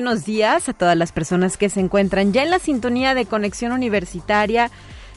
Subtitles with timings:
[0.00, 3.70] Buenos días a todas las personas que se encuentran ya en la sintonía de Conexión
[3.70, 4.70] Universitaria.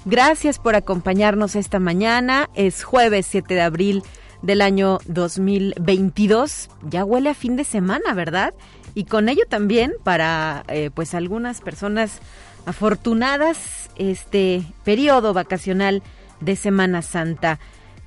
[0.03, 2.49] Gracias por acompañarnos esta mañana.
[2.53, 4.03] Es jueves 7 de abril
[4.41, 6.69] del año 2022.
[6.89, 8.53] Ya huele a fin de semana, ¿verdad?
[8.93, 12.19] Y con ello también para eh, pues algunas personas
[12.65, 16.03] afortunadas este periodo vacacional
[16.41, 17.57] de Semana Santa.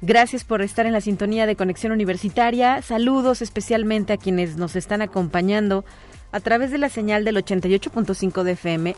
[0.03, 2.83] Gracias por estar en la sintonía de Conexión Universitaria.
[2.83, 5.87] Saludos especialmente a quienes nos están acompañando
[6.37, 8.95] a través de la señal del 88.5 de FM,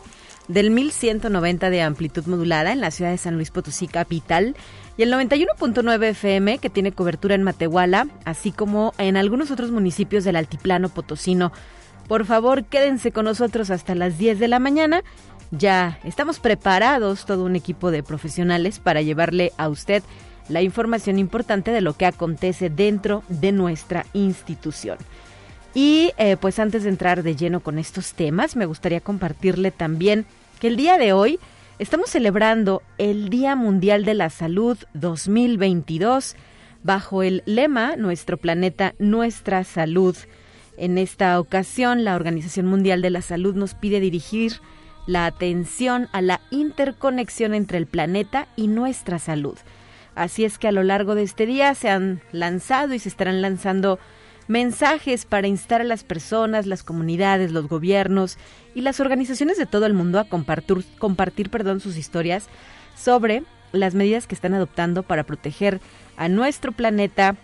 [0.49, 4.57] del 1190 de amplitud modulada en la ciudad de San Luis Potosí capital
[4.97, 10.25] y el 91.9 FM que tiene cobertura en Matehuala, así como en algunos otros municipios
[10.25, 11.53] del altiplano potosino.
[12.09, 15.01] Por favor, quédense con nosotros hasta las 10 de la mañana.
[15.51, 20.03] Ya estamos preparados, todo un equipo de profesionales, para llevarle a usted
[20.49, 24.97] la información importante de lo que acontece dentro de nuestra institución.
[25.73, 30.25] Y eh, pues antes de entrar de lleno con estos temas, me gustaría compartirle también
[30.59, 31.39] que el día de hoy
[31.77, 36.35] estamos celebrando el Día Mundial de la Salud 2022
[36.83, 40.15] bajo el lema Nuestro planeta, nuestra salud.
[40.77, 44.53] En esta ocasión, la Organización Mundial de la Salud nos pide dirigir
[45.07, 49.57] la atención a la interconexión entre el planeta y nuestra salud.
[50.15, 53.41] Así es que a lo largo de este día se han lanzado y se estarán
[53.41, 53.99] lanzando
[54.49, 58.37] mensajes para instar a las personas, las comunidades, los gobiernos
[58.73, 62.47] y las organizaciones de todo el mundo a compartir, compartir sus historias
[62.97, 65.79] sobre las medidas que están adoptando para proteger
[66.17, 67.35] a nuestro planeta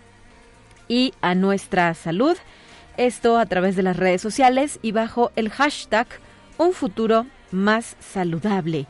[0.88, 2.36] y a nuestra salud.
[2.96, 6.08] Esto a través de las redes sociales y bajo el hashtag
[6.58, 8.86] Un futuro más saludable.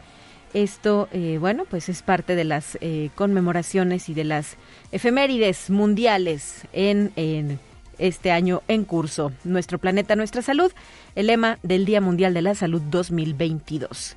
[0.55, 4.57] Esto, eh, bueno, pues es parte de las eh, conmemoraciones y de las
[4.91, 7.59] efemérides mundiales en, en
[7.99, 9.33] este año en curso.
[9.45, 10.73] Nuestro planeta, nuestra salud,
[11.15, 14.17] el lema del Día Mundial de la Salud 2022.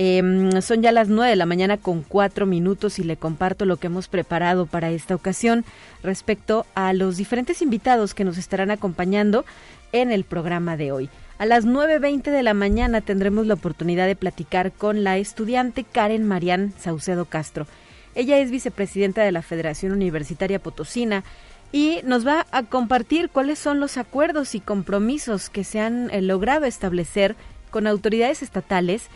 [0.00, 3.78] Em, son ya las 9 de la mañana con cuatro minutos y le comparto lo
[3.78, 5.64] que hemos preparado para esta ocasión
[6.04, 9.44] respecto a los diferentes invitados que nos estarán acompañando
[9.90, 11.10] en el programa de hoy.
[11.38, 16.24] A las 9.20 de la mañana tendremos la oportunidad de platicar con la estudiante Karen
[16.26, 17.66] Marián Saucedo Castro.
[18.14, 21.24] Ella es vicepresidenta de la Federación Universitaria Potosina
[21.72, 26.22] y nos va a compartir cuáles son los acuerdos y compromisos que se han eh,
[26.22, 27.36] logrado establecer
[27.70, 29.08] con autoridades estatales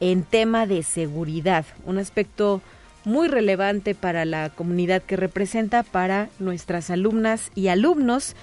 [0.00, 2.62] en tema de seguridad, un aspecto
[3.04, 8.34] muy relevante para la comunidad que representa para nuestras alumnas y alumnos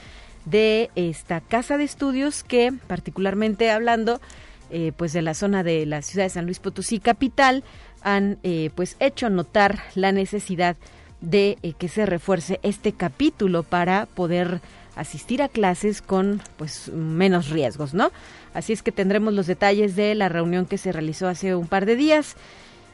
[0.46, 4.22] de esta casa de estudios que particularmente hablando
[4.70, 7.64] eh, pues de la zona de la ciudad de San Luis Potosí capital
[8.02, 10.97] han eh, pues hecho notar la necesidad de
[11.32, 14.62] eh, que se refuerce este capítulo para poder
[14.96, 18.12] asistir a clases con pues menos riesgos, ¿no?
[18.54, 21.86] Así es que tendremos los detalles de la reunión que se realizó hace un par
[21.86, 22.36] de días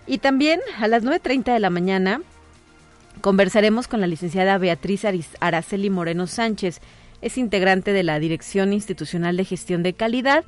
[0.05, 2.21] y también a las 9.30 de la mañana
[3.21, 5.03] conversaremos con la licenciada Beatriz
[5.39, 6.81] Araceli Moreno Sánchez,
[7.21, 10.43] es integrante de la Dirección Institucional de Gestión de Calidad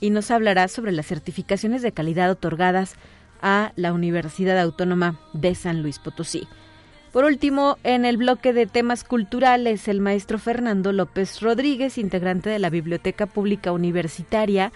[0.00, 2.94] y nos hablará sobre las certificaciones de calidad otorgadas
[3.40, 6.46] a la Universidad Autónoma de San Luis Potosí.
[7.12, 12.58] Por último, en el bloque de temas culturales, el maestro Fernando López Rodríguez, integrante de
[12.58, 14.72] la Biblioteca Pública Universitaria,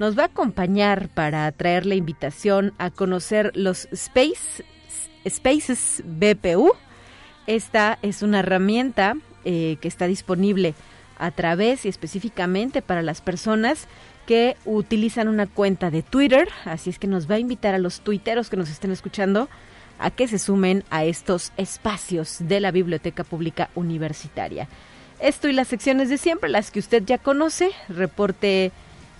[0.00, 4.64] nos va a acompañar para traer la invitación a conocer los Space,
[5.28, 6.72] Spaces BPU.
[7.46, 10.74] Esta es una herramienta eh, que está disponible
[11.18, 13.86] a través y específicamente para las personas
[14.26, 16.48] que utilizan una cuenta de Twitter.
[16.64, 19.48] Así es que nos va a invitar a los tuiteros que nos estén escuchando
[20.00, 24.66] a que se sumen a estos espacios de la Biblioteca Pública Universitaria.
[25.20, 28.72] Esto y las secciones de siempre, las que usted ya conoce, reporte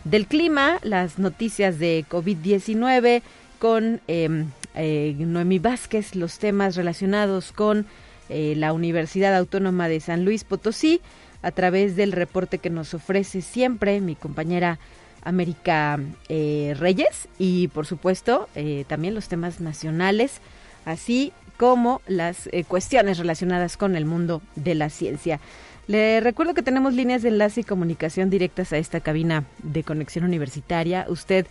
[0.04, 3.20] del clima, las noticias de COVID-19
[3.58, 7.84] con em, eh, Noemí Vázquez, los temas relacionados con
[8.30, 11.02] eh, la Universidad Autónoma de San Luis Potosí,
[11.42, 14.78] a través del reporte que nos ofrece siempre mi compañera
[15.22, 16.00] América
[16.30, 18.48] eh, Reyes y por supuesto
[18.88, 20.40] también los temas nacionales
[20.84, 25.40] así como las eh, cuestiones relacionadas con el mundo de la ciencia.
[25.86, 30.24] Le recuerdo que tenemos líneas de enlace y comunicación directas a esta cabina de conexión
[30.24, 31.06] universitaria.
[31.08, 31.46] Usted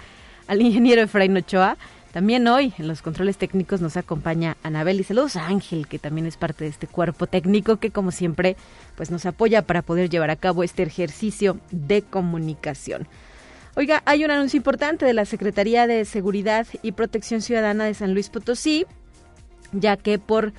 [0.48, 1.76] Al ingeniero Efraín Ochoa.
[2.12, 6.26] También hoy en los controles técnicos nos acompaña Anabel y saludos a Ángel, que también
[6.26, 8.56] es parte de este cuerpo técnico que como siempre
[8.96, 13.06] pues nos apoya para poder llevar a cabo este ejercicio de comunicación.
[13.76, 18.12] Oiga, hay un anuncio importante de la Secretaría de Seguridad y Protección Ciudadana de San
[18.12, 18.86] Luis Potosí,
[19.70, 20.52] ya que por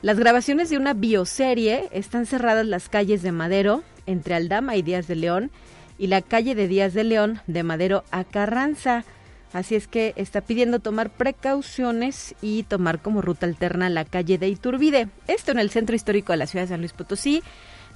[0.00, 5.08] las grabaciones de una bioserie están cerradas las calles de Madero entre Aldama y Díaz
[5.08, 5.50] de León
[5.98, 9.04] y la calle de Díaz de León de Madero a Carranza.
[9.54, 14.48] Así es que está pidiendo tomar precauciones y tomar como ruta alterna la calle de
[14.48, 15.08] Iturbide.
[15.28, 17.40] Esto en el centro histórico de la ciudad de San Luis Potosí.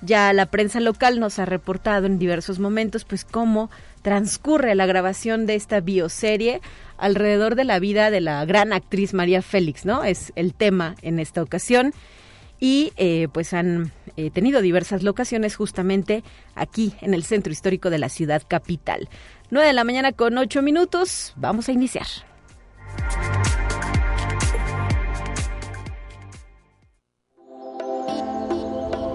[0.00, 3.70] Ya la prensa local nos ha reportado en diversos momentos pues cómo
[4.02, 6.60] transcurre la grabación de esta bioserie
[6.96, 10.04] alrededor de la vida de la gran actriz María Félix, ¿no?
[10.04, 11.92] Es el tema en esta ocasión
[12.60, 16.24] y eh, pues han eh, tenido diversas locaciones justamente
[16.54, 19.08] aquí en el centro histórico de la ciudad capital.
[19.50, 21.32] 9 de la mañana con 8 minutos.
[21.36, 22.06] Vamos a iniciar.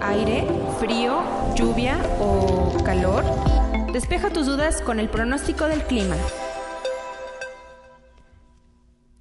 [0.01, 0.47] Aire,
[0.79, 1.21] frío,
[1.55, 3.23] lluvia o calor.
[3.91, 6.15] Despeja tus dudas con el pronóstico del clima.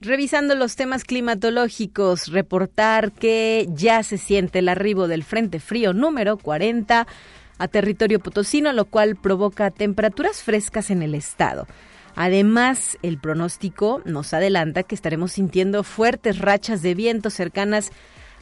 [0.00, 6.38] Revisando los temas climatológicos, reportar que ya se siente el arribo del Frente Frío número
[6.38, 7.06] 40
[7.62, 11.68] a territorio potosino, lo cual provoca temperaturas frescas en el estado.
[12.16, 17.92] Además, el pronóstico nos adelanta que estaremos sintiendo fuertes rachas de viento cercanas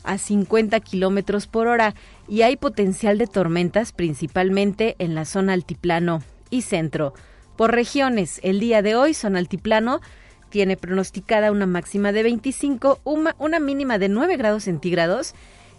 [0.05, 1.95] a 50 kilómetros por hora
[2.29, 7.13] y hay potencial de tormentas principalmente en la zona altiplano y centro.
[7.57, 10.01] Por regiones, el día de hoy, zona altiplano
[10.49, 15.35] tiene pronosticada una máxima de 25, una, una mínima de 9 grados centígrados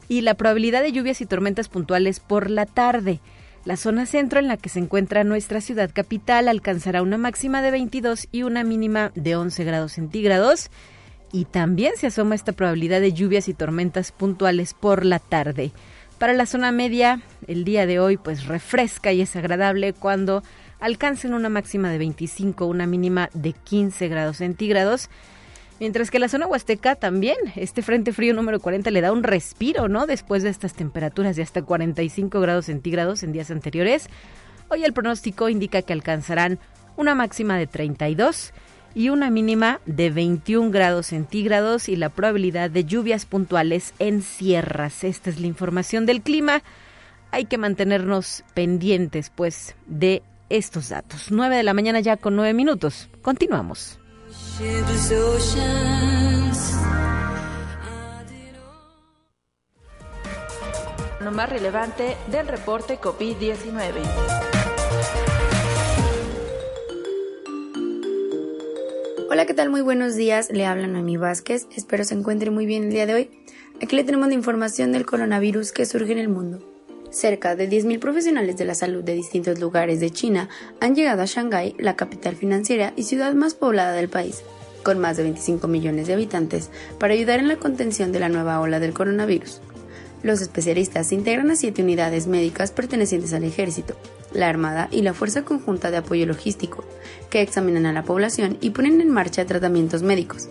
[0.08, 3.20] y la probabilidad de lluvias y tormentas puntuales por la tarde.
[3.64, 7.72] La zona centro en la que se encuentra nuestra ciudad capital alcanzará una máxima de
[7.72, 10.72] 22 y una mínima de 11 grados centígrados.
[11.32, 15.72] Y también se asoma esta probabilidad de lluvias y tormentas puntuales por la tarde.
[16.18, 20.44] Para la zona media, el día de hoy pues refresca y es agradable cuando
[20.80, 25.10] alcancen una máxima de 25, una mínima de 15 grados centígrados
[25.82, 29.88] Mientras que la zona huasteca también, este frente frío número 40 le da un respiro,
[29.88, 30.06] ¿no?
[30.06, 34.08] Después de estas temperaturas de hasta 45 grados centígrados en días anteriores.
[34.70, 36.60] Hoy el pronóstico indica que alcanzarán
[36.98, 38.54] una máxima de 32
[38.94, 45.04] y una mínima de 21 grados centígrados y la probabilidad de lluvias puntuales en sierras.
[45.04, 46.62] Esta es la información del clima.
[47.32, 51.32] Hay que mantenernos pendientes, pues, de estos datos.
[51.32, 53.10] 9 de la mañana ya con 9 minutos.
[53.24, 53.98] Continuamos.
[61.22, 64.02] Lo más relevante del reporte COVID-19.
[69.30, 69.70] Hola, ¿qué tal?
[69.70, 70.50] Muy buenos días.
[70.52, 71.68] Le hablan a mi Vázquez.
[71.76, 73.32] Espero se encuentre muy bien el día de hoy.
[73.82, 76.71] Aquí le tenemos la información del coronavirus que surge en el mundo.
[77.12, 80.48] Cerca de 10.000 profesionales de la salud de distintos lugares de China
[80.80, 84.44] han llegado a Shanghái, la capital financiera y ciudad más poblada del país,
[84.82, 86.70] con más de 25 millones de habitantes,
[87.00, 89.60] para ayudar en la contención de la nueva ola del coronavirus.
[90.24, 93.98] Los especialistas integran a siete unidades médicas pertenecientes al ejército,
[94.34, 96.86] la Armada y la Fuerza Conjunta de Apoyo Logístico,
[97.30, 100.48] que examinan a la población y ponen en marcha tratamientos médicos,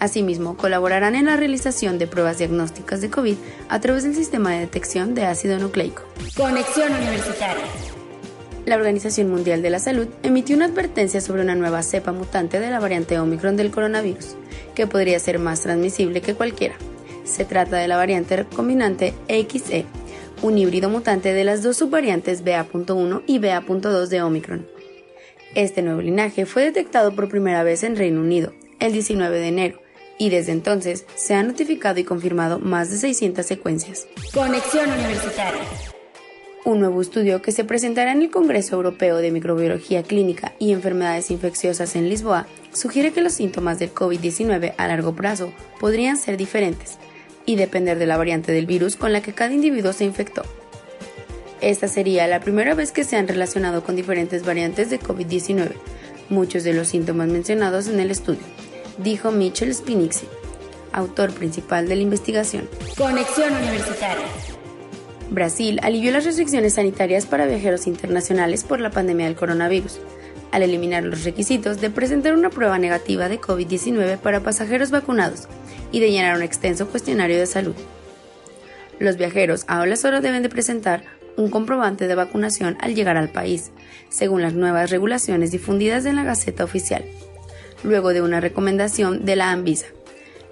[0.00, 3.36] Asimismo, colaborarán en la realización de pruebas diagnósticas de COVID
[3.68, 6.04] a través del sistema de detección de ácido nucleico.
[6.34, 7.62] Conexión Universitaria.
[8.64, 12.70] La Organización Mundial de la Salud emitió una advertencia sobre una nueva cepa mutante de
[12.70, 14.36] la variante Omicron del coronavirus,
[14.74, 16.76] que podría ser más transmisible que cualquiera.
[17.24, 19.84] Se trata de la variante recombinante XE,
[20.40, 24.66] un híbrido mutante de las dos subvariantes BA.1 y BA.2 de Omicron.
[25.54, 29.89] Este nuevo linaje fue detectado por primera vez en Reino Unido el 19 de enero
[30.20, 34.06] y desde entonces se han notificado y confirmado más de 600 secuencias.
[34.34, 35.62] Conexión Universitaria.
[36.66, 41.30] Un nuevo estudio que se presentará en el Congreso Europeo de Microbiología Clínica y Enfermedades
[41.30, 46.98] Infecciosas en Lisboa sugiere que los síntomas del COVID-19 a largo plazo podrían ser diferentes
[47.46, 50.42] y depender de la variante del virus con la que cada individuo se infectó.
[51.62, 55.72] Esta sería la primera vez que se han relacionado con diferentes variantes de COVID-19,
[56.28, 58.44] muchos de los síntomas mencionados en el estudio
[59.02, 60.26] dijo Mitchell Spinixi,
[60.92, 62.68] autor principal de la investigación.
[62.96, 64.26] Conexión Universitaria.
[65.30, 70.00] Brasil alivió las restricciones sanitarias para viajeros internacionales por la pandemia del coronavirus.
[70.52, 75.46] al eliminar los requisitos de presentar una prueba negativa de COVID-19 para pasajeros vacunados
[75.92, 77.76] y de llenar un extenso cuestionario de salud.
[78.98, 81.04] Los viajeros ahora solo deben de presentar
[81.36, 83.70] un comprobante de vacunación al llegar al país,
[84.08, 87.04] según las nuevas regulaciones difundidas en la Gaceta Oficial,
[87.82, 89.86] luego de una recomendación de la ANVISA,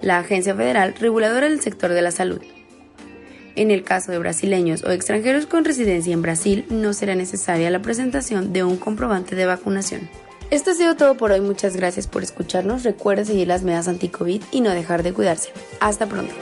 [0.01, 2.41] la Agencia Federal Reguladora del Sector de la Salud.
[3.55, 7.81] En el caso de brasileños o extranjeros con residencia en Brasil, no será necesaria la
[7.81, 10.09] presentación de un comprobante de vacunación.
[10.49, 14.41] Esto ha sido todo por hoy, muchas gracias por escucharnos, recuerda seguir las medidas anti-COVID
[14.51, 15.51] y no dejar de cuidarse.
[15.79, 16.33] Hasta pronto.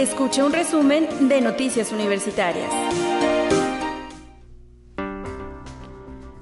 [0.00, 2.72] Escucha un resumen de Noticias Universitarias.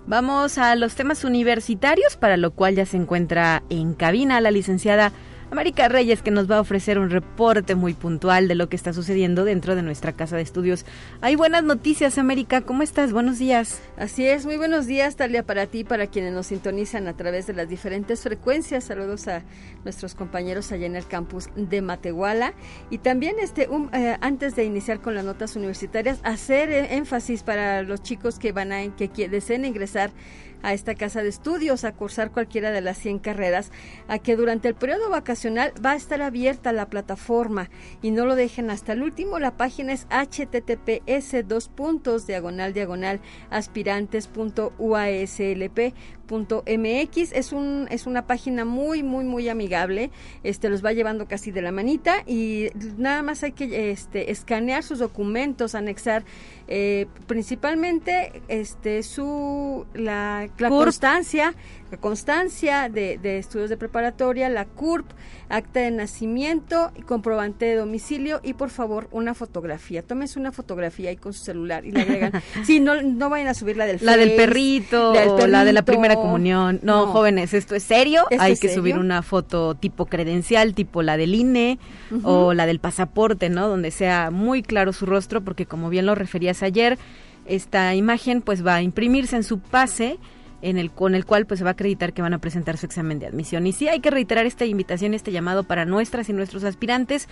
[0.07, 5.11] Vamos a los temas universitarios, para lo cual ya se encuentra en cabina la licenciada
[5.50, 8.93] América Reyes, que nos va a ofrecer un reporte muy puntual de lo que está
[8.93, 10.85] sucediendo dentro de nuestra casa de estudios.
[11.23, 12.61] Hay buenas noticias, América.
[12.61, 13.14] ¿Cómo estás?
[13.14, 13.81] Buenos días.
[13.97, 17.55] Así es, muy buenos días, Talia, para ti, para quienes nos sintonizan a través de
[17.55, 18.85] las diferentes frecuencias.
[18.85, 19.43] Saludos a
[19.85, 22.52] nuestros compañeros allá en el campus de Matehuala.
[22.90, 27.83] Y también, este, eh, antes de iniciar con las notas universitarias, hacer eh, énfasis para
[27.83, 30.11] los chicos que van a, que deseen ingresar
[30.62, 33.71] a esta casa de estudios a cursar cualquiera de las 100 carreras,
[34.09, 37.71] a que durante el periodo vacacional va a estar abierta la plataforma
[38.03, 39.38] y no lo dejen hasta el último.
[39.38, 45.95] La página es https dos puntos diagonal diagonal aspirantes.uaslp
[46.28, 50.11] .mx es un es una página muy muy muy amigable
[50.42, 54.82] este los va llevando casi de la manita y nada más hay que este escanear
[54.82, 56.25] sus documentos anexar
[56.68, 61.54] eh, principalmente este su la, la constancia
[61.90, 65.06] la constancia de, de, estudios de preparatoria, la CURP,
[65.49, 70.02] acta de nacimiento, comprobante de domicilio y por favor una fotografía.
[70.02, 72.32] Tómense una fotografía ahí con su celular y le agregan.
[72.64, 75.14] sí, no, no vayan a subir la del La del perrito,
[75.47, 76.81] la de la primera comunión.
[76.83, 78.25] No, jóvenes, esto es serio.
[78.39, 81.79] Hay que subir una foto tipo credencial, tipo la del INE
[82.23, 83.69] o la del pasaporte, ¿no?
[83.69, 86.99] Donde sea muy claro su rostro, porque como bien lo referías ayer,
[87.47, 90.19] esta imagen pues va a imprimirse en su pase
[90.63, 92.87] en el, con el cual pues se va a acreditar que van a presentar su
[92.87, 93.67] examen de admisión.
[93.67, 97.29] Y sí hay que reiterar esta invitación, este llamado para nuestras y nuestros aspirantes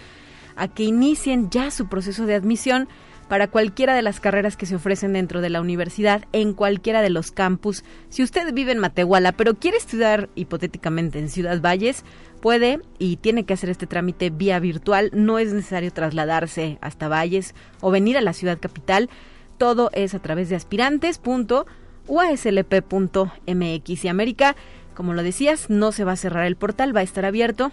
[0.57, 2.89] a que inicien ya su proceso de admisión
[3.29, 7.11] para cualquiera de las carreras que se ofrecen dentro de la universidad en cualquiera de
[7.11, 7.85] los campus.
[8.09, 12.05] Si usted vive en Matehuala, pero quiere estudiar hipotéticamente en Ciudad Valles,
[12.41, 15.11] puede y tiene que hacer este trámite vía virtual.
[15.13, 19.11] No es necesario trasladarse hasta Valles o venir a la ciudad capital.
[19.59, 21.65] Todo es a través de aspirantes.com
[22.09, 24.57] uaslp.mx y América,
[24.95, 27.73] como lo decías, no se va a cerrar el portal, va a estar abierto.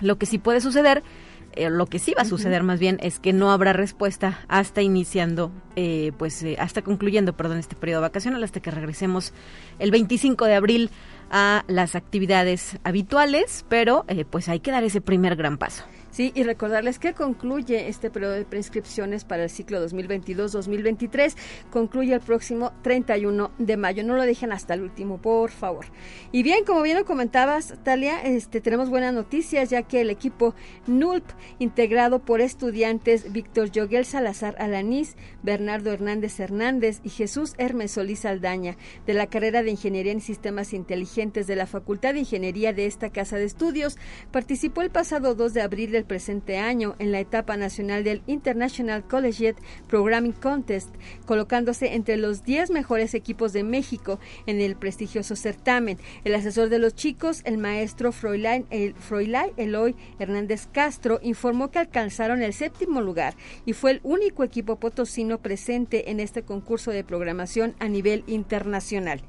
[0.00, 1.02] Lo que sí puede suceder,
[1.56, 4.82] eh, lo que sí va a suceder más bien, es que no habrá respuesta hasta
[4.82, 9.32] iniciando, eh, pues eh, hasta concluyendo, perdón, este periodo vacacional, hasta que regresemos
[9.78, 10.90] el 25 de abril
[11.30, 15.84] a las actividades habituales, pero pues hay que dar ese primer gran paso.
[16.16, 21.36] Sí, y recordarles que concluye este periodo de prescripciones para el ciclo 2022-2023.
[21.70, 24.02] Concluye el próximo 31 de mayo.
[24.02, 25.84] No lo dejen hasta el último, por favor.
[26.32, 30.54] Y bien, como bien lo comentabas, Talia, este, tenemos buenas noticias ya que el equipo
[30.86, 31.22] NULP,
[31.58, 38.78] integrado por estudiantes Víctor Yoguel Salazar Alanís, Bernardo Hernández Hernández y Jesús Hermes Solís Aldaña,
[39.04, 43.10] de la carrera de Ingeniería en Sistemas Inteligentes de la Facultad de Ingeniería de esta
[43.10, 43.98] Casa de Estudios,
[44.30, 49.06] participó el pasado 2 de abril del presente año en la etapa nacional del International
[49.06, 50.94] Collegiate Programming Contest,
[51.26, 55.98] colocándose entre los 10 mejores equipos de México en el prestigioso certamen.
[56.24, 58.94] El asesor de los chicos, el maestro Froilay, el
[59.56, 63.34] Eloy Hernández Castro, informó que alcanzaron el séptimo lugar
[63.64, 69.22] y fue el único equipo potosino presente en este concurso de programación a nivel internacional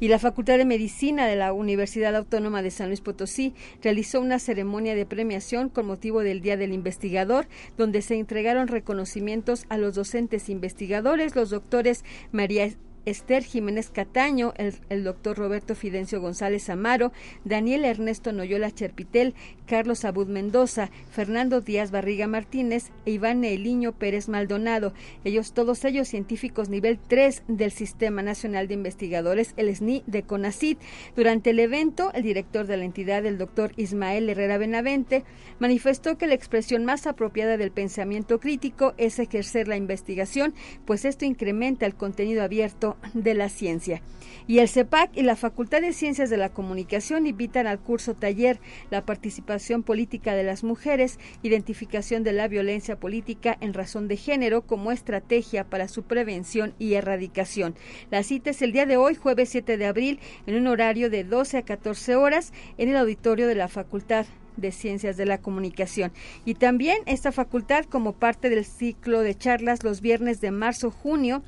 [0.00, 4.38] y la Facultad de Medicina de la Universidad Autónoma de San Luis Potosí realizó una
[4.38, 9.94] ceremonia de premiación con motivo del Día del Investigador, donde se entregaron reconocimientos a los
[9.94, 12.70] docentes investigadores, los doctores María
[13.06, 17.12] Esther Jiménez Cataño, el, doctor Roberto Fidencio González Amaro,
[17.44, 19.34] Daniel Ernesto Noyola Cherpitel,
[19.66, 24.92] Carlos Abud Mendoza, Fernando Díaz Barriga Martínez e Iván Eliño Pérez Maldonado.
[25.24, 30.78] Ellos, todos ellos científicos nivel 3 del Sistema Nacional de Investigadores, el SNI de CONACID.
[31.14, 35.22] Durante el evento, el director de la entidad, el doctor Ismael Herrera Benavente,
[35.60, 41.24] manifestó que la expresión más apropiada del pensamiento crítico es ejercer la investigación, pues esto
[41.24, 44.02] incrementa el contenido abierto De la Ciencia.
[44.48, 48.60] Y el CEPAC y la Facultad de Ciencias de la Comunicación invitan al curso taller
[48.90, 54.62] La participación política de las mujeres, identificación de la violencia política en razón de género
[54.62, 57.74] como estrategia para su prevención y erradicación.
[58.10, 61.24] La cita es el día de hoy, jueves 7 de abril, en un horario de
[61.24, 64.26] 12 a 14 horas en el auditorio de la Facultad
[64.56, 66.12] de Ciencias de la Comunicación.
[66.44, 71.42] Y también esta facultad, como parte del ciclo de charlas los viernes de marzo-junio,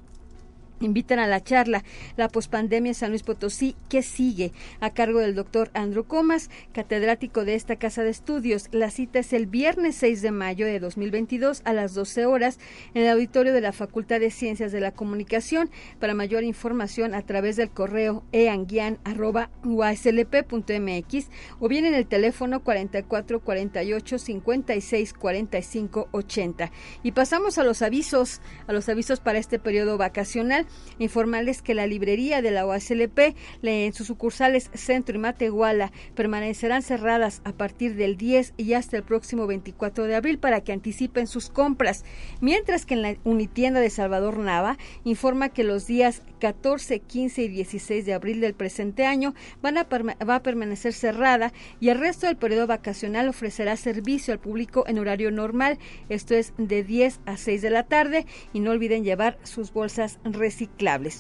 [0.81, 1.85] Invitan a la charla
[2.17, 4.53] La pospandemia San Luis Potosí, que sigue?
[4.81, 8.69] A cargo del doctor Andrew Comas, catedrático de esta casa de estudios.
[8.73, 12.59] La cita es el viernes 6 de mayo de 2022 a las 12 horas
[12.95, 15.71] en el auditorio de la Facultad de Ciencias de la Comunicación.
[15.99, 21.29] Para mayor información a través del correo eanguian.uaslp.mx
[21.61, 26.71] o bien en el teléfono 44 48 56 45 80.
[27.03, 30.67] Y pasamos a los avisos, a los avisos para este periodo vacacional.
[30.99, 37.41] Informarles que la librería de la OASLP en sus sucursales Centro y Matehuala permanecerán cerradas
[37.45, 41.51] a partir del 10 y hasta el próximo 24 de abril para que anticipen sus
[41.51, 42.05] compras.
[42.41, 47.49] Mientras que en la Unitienda de Salvador Nava informa que los días 14, 15 y
[47.49, 52.27] 16 de abril del presente año van a va a permanecer cerrada y el resto
[52.27, 57.37] del periodo vacacional ofrecerá servicio al público en horario normal, esto es de 10 a
[57.37, 60.19] 6 de la tarde y no olviden llevar sus bolsas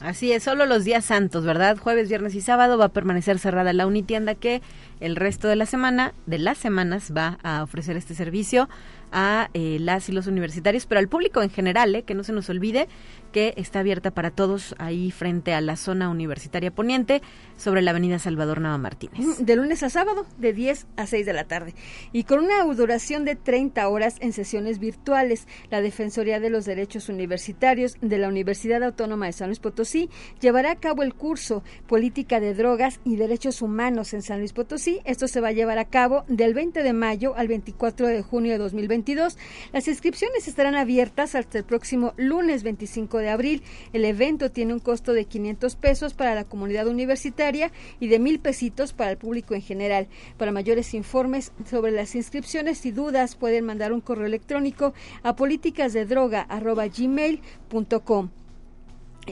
[0.02, 1.78] Así es, solo los días santos, ¿verdad?
[1.78, 4.62] Jueves, viernes y sábado va a permanecer cerrada la unitienda que
[5.00, 8.68] el resto de la semana, de las semanas, va a ofrecer este servicio
[9.12, 12.32] a eh, las y los universitarios, pero al público en general, eh, que no se
[12.32, 12.88] nos olvide
[13.32, 17.22] que está abierta para todos ahí frente a la zona universitaria poniente
[17.56, 19.38] sobre la avenida Salvador Nava Martínez.
[19.38, 21.74] De lunes a sábado, de 10 a 6 de la tarde.
[22.12, 27.08] Y con una duración de 30 horas en sesiones virtuales, la Defensoría de los Derechos
[27.08, 30.08] Universitarios de la Universidad Autónoma de San Luis Potosí
[30.40, 35.00] llevará a cabo el curso Política de Drogas y Derechos Humanos en San Luis Potosí.
[35.04, 38.52] Esto se va a llevar a cabo del 20 de mayo al 24 de junio
[38.52, 39.36] de 2022.
[39.72, 43.62] Las inscripciones estarán abiertas hasta el próximo lunes 25 de abril.
[43.92, 47.70] El evento tiene un costo de 500 pesos para la comunidad universitaria
[48.00, 50.08] y de mil pesitos para el público en general.
[50.36, 58.30] Para mayores informes sobre las inscripciones y dudas pueden mandar un correo electrónico a políticasdedroga.gmail.com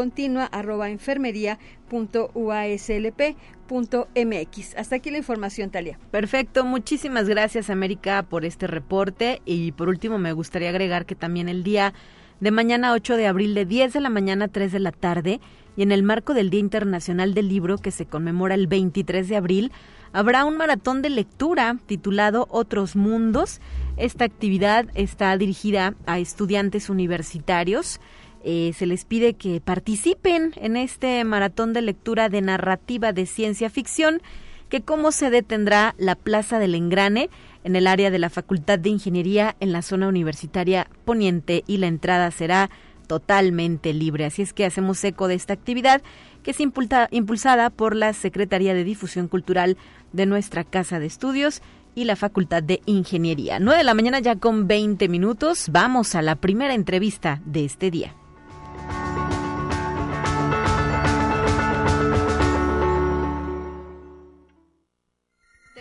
[4.78, 6.00] Hasta aquí la información, Talia.
[6.12, 11.50] Perfecto, muchísimas gracias América por este reporte y por último me gustaría agregar que también
[11.50, 11.94] el día
[12.40, 15.40] de mañana 8 de abril de 10 de la mañana a 3 de la tarde
[15.76, 19.36] y en el marco del Día Internacional del Libro que se conmemora el 23 de
[19.36, 19.72] abril,
[20.14, 23.62] habrá un maratón de lectura titulado Otros Mundos.
[23.98, 28.00] Esta actividad está dirigida a estudiantes universitarios.
[28.44, 33.70] Eh, se les pide que participen en este maratón de lectura de narrativa de ciencia
[33.70, 34.22] ficción
[34.70, 37.30] que como se detendrá la Plaza del Engrane
[37.64, 41.88] en el área de la Facultad de Ingeniería en la zona universitaria poniente y la
[41.88, 42.70] entrada será
[43.08, 44.26] totalmente libre.
[44.26, 46.02] Así es que hacemos eco de esta actividad
[46.44, 49.78] que es impulsada por la Secretaría de Difusión Cultural
[50.14, 51.62] de nuestra Casa de Estudios
[51.96, 53.60] y la Facultad de Ingeniería.
[53.60, 55.70] 9 de la mañana ya con 20 minutos.
[55.72, 58.16] Vamos a la primera entrevista de este día.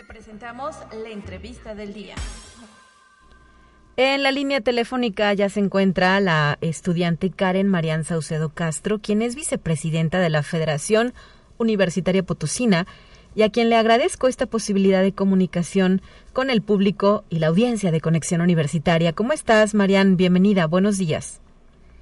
[0.09, 2.15] Presentamos la entrevista del día.
[3.95, 9.35] En la línea telefónica ya se encuentra la estudiante Karen Marian Saucedo Castro, quien es
[9.35, 11.13] vicepresidenta de la Federación
[11.59, 12.87] Universitaria Potosina
[13.35, 16.01] y a quien le agradezco esta posibilidad de comunicación
[16.33, 19.13] con el público y la audiencia de Conexión Universitaria.
[19.13, 20.17] ¿Cómo estás, Marian?
[20.17, 21.39] Bienvenida, buenos días.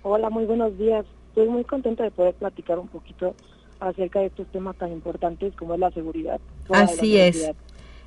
[0.04, 1.06] Hola, muy buenos días.
[1.30, 3.36] Estoy muy contenta de poder platicar un poquito
[3.82, 6.40] acerca de estos temas tan importantes como es la seguridad.
[6.70, 7.52] Así es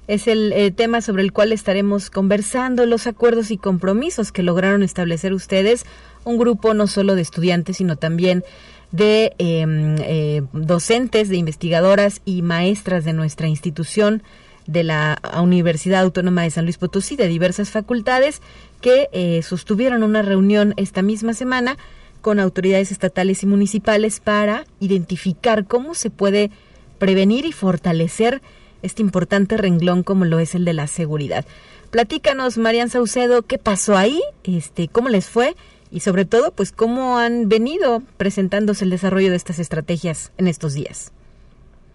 [0.07, 4.83] es el eh, tema sobre el cual estaremos conversando, los acuerdos y compromisos que lograron
[4.83, 5.85] establecer ustedes,
[6.25, 8.45] un grupo no solo de estudiantes, sino también
[8.93, 14.23] de em, eh, docentes, de investigadoras y maestras de nuestra institución
[14.67, 18.41] de la Universidad Autónoma de San Luis Potosí, de diversas facultades,
[18.81, 21.77] que eh, sostuvieron una reunión esta misma semana
[22.21, 26.51] con autoridades estatales y municipales para identificar cómo se puede
[26.99, 28.43] prevenir y fortalecer
[28.83, 31.45] este importante renglón como lo es el de la seguridad.
[31.91, 35.57] Platícanos, Marian Saucedo, qué pasó ahí, este, cómo les fue
[35.91, 40.75] y sobre todo, pues cómo han venido presentándose el desarrollo de estas estrategias en estos
[40.75, 41.13] días.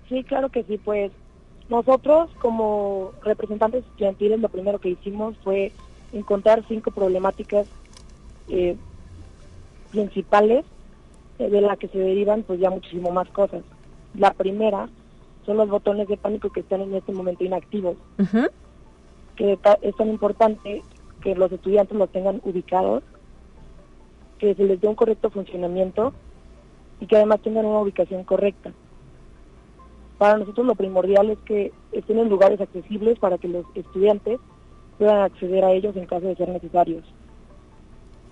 [0.10, 1.12] Sí, claro que sí, pues
[1.70, 5.72] nosotros como representantes estudiantiles lo primero que hicimos fue
[6.14, 7.68] encontrar cinco problemáticas
[8.50, 8.76] eh,
[9.92, 10.66] principales
[11.40, 13.64] eh, de las que se derivan pues ya muchísimo más cosas.
[14.14, 14.90] La primera
[15.46, 17.98] son los botones de pánico que están en este momento inactivos,
[19.36, 20.82] que es tan importante
[21.22, 23.04] que los estudiantes los tengan ubicados,
[24.40, 26.14] que se les dé un correcto funcionamiento
[27.00, 28.72] y que además tengan una ubicación correcta.
[30.18, 34.40] Para nosotros lo primordial es que estén en lugares accesibles para que los estudiantes
[34.98, 37.04] puedan acceder a ellos en caso de ser necesarios.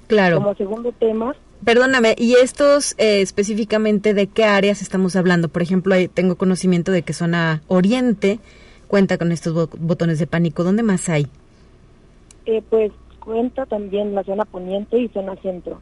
[0.08, 0.38] Claro.
[0.38, 1.36] Como segundo tema.
[1.66, 5.50] Perdóname, ¿y estos eh, específicamente de qué áreas estamos hablando?
[5.50, 8.40] Por ejemplo, tengo conocimiento de que zona oriente
[8.88, 10.64] cuenta con estos botones de pánico.
[10.64, 11.28] ¿Dónde más hay?
[12.46, 15.80] Eh, pues cuenta también la zona poniente y zona centro.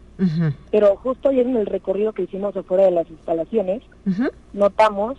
[0.69, 3.81] Pero justo ayer en el recorrido que hicimos afuera de las instalaciones,
[4.53, 5.17] notamos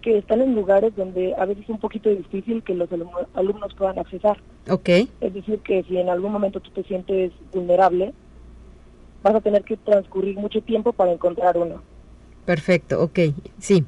[0.00, 2.88] que están en lugares donde a veces es un poquito difícil que los
[3.34, 4.38] alumnos puedan accesar.
[4.68, 4.88] Ok.
[5.20, 8.12] Es decir, que si en algún momento tú te sientes vulnerable,
[9.22, 11.82] vas a tener que transcurrir mucho tiempo para encontrar uno.
[12.44, 13.18] Perfecto, ok,
[13.58, 13.84] sí.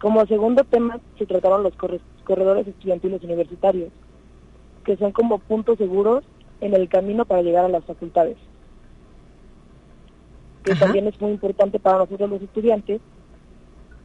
[0.00, 1.74] Como segundo tema se trataron los
[2.24, 3.90] corredores estudiantiles universitarios,
[4.84, 6.24] que son como puntos seguros
[6.60, 8.36] en el camino para llegar a las facultades.
[10.62, 13.00] Que también es muy importante para nosotros los estudiantes,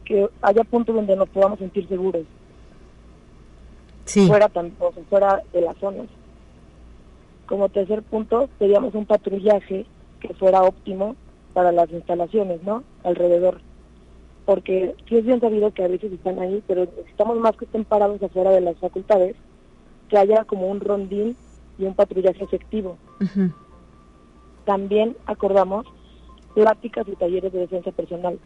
[0.05, 2.23] que haya puntos donde nos podamos sentir seguros.
[4.05, 6.07] Fuera, tampoco, fuera de las zonas.
[7.51, 9.85] Como tercer punto, pedíamos un patrullaje
[10.21, 11.17] que fuera óptimo
[11.51, 12.81] para las instalaciones, ¿no?
[13.03, 13.59] Alrededor.
[14.45, 17.83] Porque sí es bien sabido que a veces están ahí, pero necesitamos más que estén
[17.83, 19.35] parados afuera de las facultades,
[20.07, 21.35] que haya como un rondín
[21.77, 22.95] y un patrullaje efectivo.
[24.63, 25.85] También acordamos
[26.55, 28.39] pláticas y talleres de defensa personal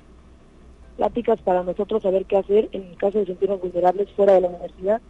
[0.98, 4.48] pláticas para nosotros saber qué hacer en el caso de sentirnos vulnerables fuera de la
[4.48, 5.02] universidad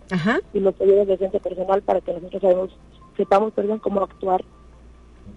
[0.54, 2.78] y los talleres de defensa personal para que nosotros sabemos,
[3.18, 4.44] sepamos perdón, cómo actuar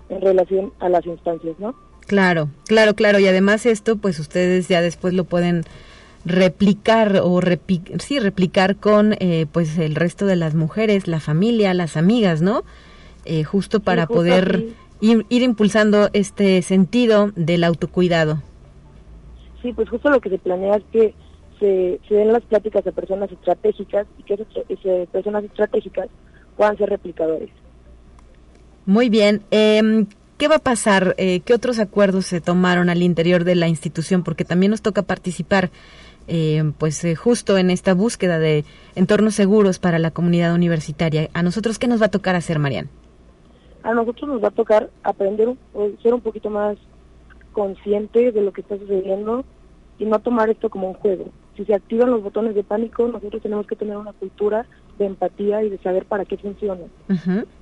[0.08, 1.74] en relación a las instancias, ¿no?
[2.06, 3.18] Claro, claro, claro.
[3.18, 5.64] Y además esto, pues ustedes ya después lo pueden
[6.24, 7.40] replicar o
[7.98, 12.64] sí, replicar con eh, pues el resto de las mujeres, la familia, las amigas, ¿no?
[13.24, 14.64] Eh, justo para poder
[15.00, 18.42] ir, ir impulsando este sentido del autocuidado.
[19.62, 21.14] Sí, pues justo lo que se planea es que
[21.58, 26.08] se, den las pláticas a personas estratégicas y que esas, personas estratégicas
[26.56, 27.50] puedan ser replicadores.
[28.88, 29.42] Muy bien.
[29.50, 30.06] Eh,
[30.38, 31.14] ¿Qué va a pasar?
[31.18, 34.24] Eh, ¿Qué otros acuerdos se tomaron al interior de la institución?
[34.24, 35.68] Porque también nos toca participar,
[36.26, 41.28] eh, pues eh, justo en esta búsqueda de entornos seguros para la comunidad universitaria.
[41.34, 42.88] ¿A nosotros qué nos va a tocar hacer, Marian?
[43.82, 45.54] A nosotros nos va a tocar aprender,
[46.02, 46.78] ser un poquito más
[47.52, 49.44] consciente de lo que está sucediendo
[49.98, 51.26] y no tomar esto como un juego.
[51.58, 54.64] Si se activan los botones de pánico, nosotros tenemos que tener una cultura
[54.98, 56.88] de empatía y de saber para qué funcionan.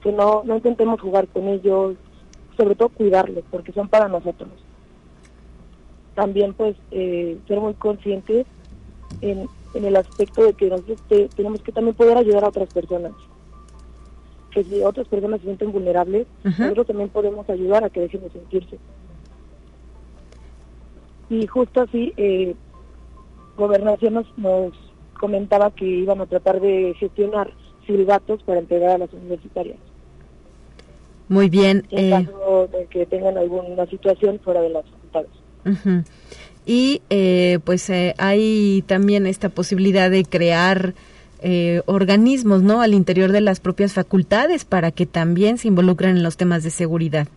[0.03, 1.96] Que no, no intentemos jugar con ellos,
[2.57, 4.51] sobre todo cuidarlos, porque son para nosotros.
[6.14, 8.46] También pues eh, ser muy conscientes
[9.20, 11.03] en, en el aspecto de que nosotros
[11.35, 13.12] tenemos que también poder ayudar a otras personas.
[14.51, 18.31] Que si otras personas se sienten vulnerables, nosotros también podemos ayudar a que dejen de
[18.31, 18.79] sentirse.
[21.29, 22.55] Y justo así, eh,
[23.57, 24.72] Gobernación nos,
[25.16, 27.52] comentaba que iban a tratar de gestionar
[27.87, 29.79] silbatos para entregar a las universitarias.
[31.29, 31.87] Muy bien.
[31.90, 35.31] En eh, caso de que tengan alguna situación fuera de las facultades.
[36.64, 40.94] Y eh, pues eh, hay también esta posibilidad de crear
[41.87, 42.81] organismos, ¿no?
[42.81, 46.70] Al interior de las propias facultades para que también se involucren en los temas de
[46.70, 47.29] seguridad.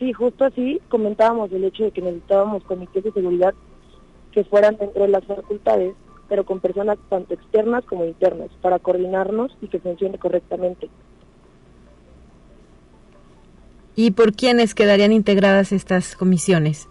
[0.00, 3.54] Sí, justo así comentábamos el hecho de que necesitábamos comités de seguridad
[4.32, 5.94] que fueran dentro de las facultades,
[6.30, 10.88] pero con personas tanto externas como internas, para coordinarnos y que funcione correctamente.
[13.96, 16.88] ¿Y por quiénes quedarían integradas estas comisiones?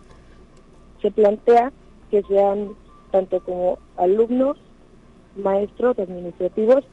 [1.02, 1.72] Se plantea
[2.12, 2.72] que sean
[3.12, 4.58] tanto como alumnos,
[5.38, 6.84] maestros, administrativos,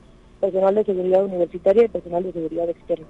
[0.40, 3.06] personal de seguridad universitaria y personal de seguridad externa.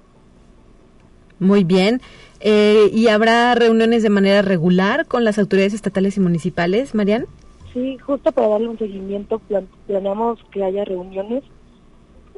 [1.37, 2.01] Muy bien.
[2.39, 7.27] Eh, ¿Y habrá reuniones de manera regular con las autoridades estatales y municipales, Marian?
[7.77, 9.39] Sí, justo para darle un seguimiento,
[9.85, 11.43] planeamos que haya reuniones,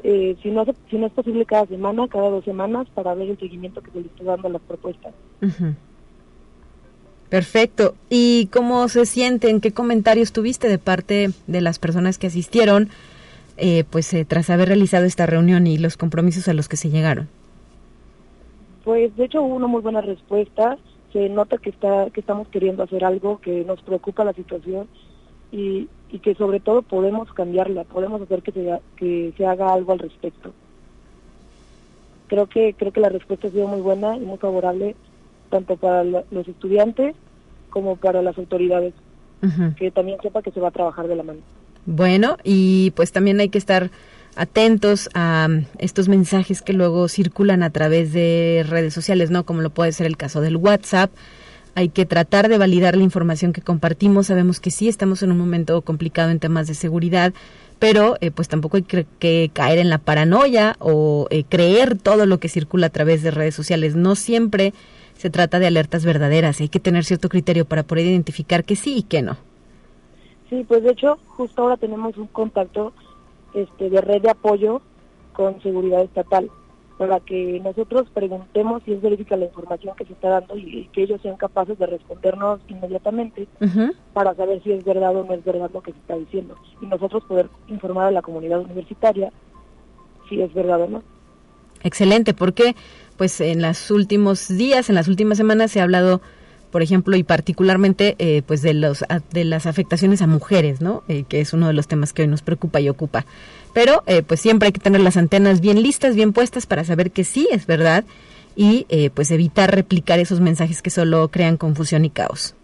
[0.03, 3.39] eh, si, no, si no es posible cada semana, cada dos semanas, para ver el
[3.39, 5.13] seguimiento que se le está dando a las propuestas.
[7.29, 7.95] Perfecto.
[8.09, 9.61] ¿Y cómo se sienten?
[9.61, 12.89] ¿Qué comentarios tuviste de parte de las personas que asistieron,
[13.55, 17.29] eh, pues tras haber realizado esta reunión y los compromisos a los que se llegaron?
[18.83, 20.77] Pues de hecho hubo una muy buena respuesta,
[21.13, 24.89] se nota que está que estamos queriendo hacer algo, que nos preocupa la situación
[25.51, 29.93] y, y que sobre todo podemos cambiarla, podemos hacer que se, que se haga algo
[29.93, 30.53] al respecto.
[32.27, 34.95] Creo que creo que la respuesta ha sido muy buena y muy favorable
[35.49, 37.15] tanto para los estudiantes
[37.69, 38.93] como para las autoridades,
[39.77, 41.39] que también sepa que se va a trabajar de la mano.
[41.85, 43.89] Bueno, y pues también hay que estar
[44.35, 49.43] atentos a um, estos mensajes que luego circulan a través de redes sociales, ¿no?
[49.43, 51.11] Como lo puede ser el caso del WhatsApp.
[51.75, 54.27] Hay que tratar de validar la información que compartimos.
[54.27, 57.33] Sabemos que sí estamos en un momento complicado en temas de seguridad,
[57.79, 62.39] pero eh, pues tampoco hay que, caer en la paranoia o eh, creer todo lo
[62.39, 63.95] que circula a través de redes sociales.
[63.95, 64.73] No siempre
[65.17, 66.59] se trata de alertas verdaderas.
[66.61, 69.37] Hay que tener cierto criterio para poder identificar que sí y que no.
[70.49, 72.93] Sí, pues de hecho, justo ahora tenemos un contacto
[73.53, 74.81] este, de red de apoyo
[75.33, 76.49] con seguridad estatal
[76.99, 81.03] para que nosotros preguntemos si es verídica la información que se está dando y que
[81.03, 83.47] ellos sean capaces de respondernos inmediatamente
[84.11, 86.87] para saber si es verdad o no es verdad lo que se está diciendo y
[86.87, 89.31] nosotros poder informar a la comunidad universitaria
[90.27, 91.03] si es verdad o no.
[91.83, 92.75] Excelente, porque
[93.15, 96.19] pues en los últimos días, en las últimas semanas se ha hablado
[96.71, 101.03] por ejemplo, y particularmente eh, pues de, los, de las afectaciones a mujeres, ¿no?
[101.07, 103.25] Eh, que es uno de los temas que hoy nos preocupa y ocupa.
[103.73, 107.11] Pero eh, pues siempre hay que tener las antenas bien listas, bien puestas para saber
[107.11, 108.03] que sí es verdad
[108.55, 112.55] y pues evitar replicar esos mensajes que solo crean confusión y caos.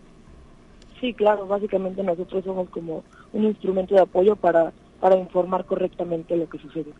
[0.99, 6.49] Sí, claro, básicamente nosotros somos como un instrumento de apoyo para, para informar correctamente lo
[6.49, 6.91] que sucede.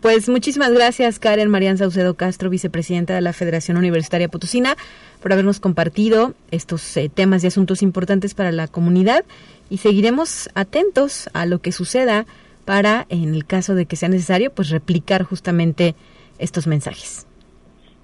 [0.00, 4.76] Pues muchísimas gracias, Karen Marian Saucedo Castro, vicepresidenta de la Federación Universitaria Potosina,
[5.20, 9.24] por habernos compartido estos eh, temas y asuntos importantes para la comunidad
[9.68, 12.26] y seguiremos atentos a lo que suceda
[12.64, 15.94] para, en el caso de que sea necesario, pues replicar justamente
[16.38, 17.26] estos mensajes.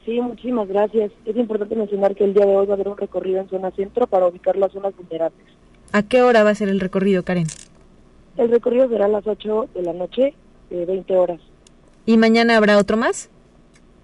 [0.04, 1.12] Sí, muchísimas gracias.
[1.26, 3.70] Es importante mencionar que el día de hoy va a haber un recorrido en zona
[3.72, 5.46] centro para ubicar las zonas vulnerables.
[5.92, 7.46] ¿A qué hora va a ser el recorrido, Karen?
[8.36, 10.34] El recorrido será a las 8 de la noche,
[10.70, 11.40] de 20 horas.
[12.06, 13.28] ¿Y mañana habrá otro más?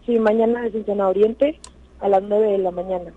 [0.05, 1.59] Sí, mañana es en zona oriente
[2.01, 3.13] a las 9 de la mañana.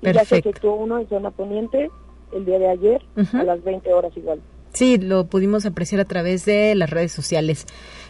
[0.00, 1.90] Y ya se efectuó uno en zona poniente
[2.32, 3.02] el día de ayer
[3.34, 4.40] a las 20 horas igual.
[4.76, 7.64] Sí, lo pudimos apreciar a través de las redes sociales.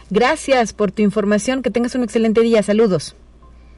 [0.09, 3.15] Gracias por tu información, que tengas un excelente día, saludos.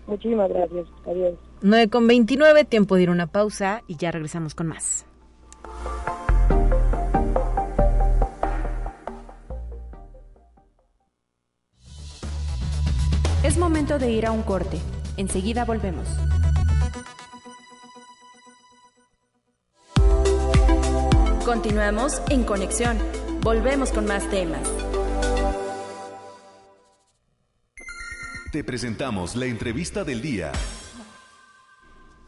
[0.07, 1.35] Muchísimas gracias, adiós.
[1.61, 5.05] 9 con 29, tiempo de ir a una pausa y ya regresamos con más.
[13.43, 14.79] Es momento de ir a un corte.
[15.15, 16.07] Enseguida volvemos.
[21.49, 22.95] Continuamos en conexión.
[23.41, 24.61] Volvemos con más temas.
[28.51, 30.51] Te presentamos la entrevista del día.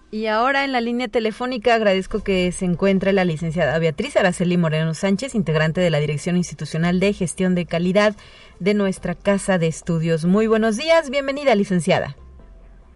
[0.10, 4.96] Y ahora en la línea telefónica agradezco que se encuentre la licenciada Beatriz Araceli Moreno
[4.96, 8.16] Sánchez, integrante de la Dirección Institucional de Gestión de Calidad
[8.60, 10.26] de nuestra Casa de Estudios.
[10.26, 12.16] Muy buenos días, bienvenida licenciada.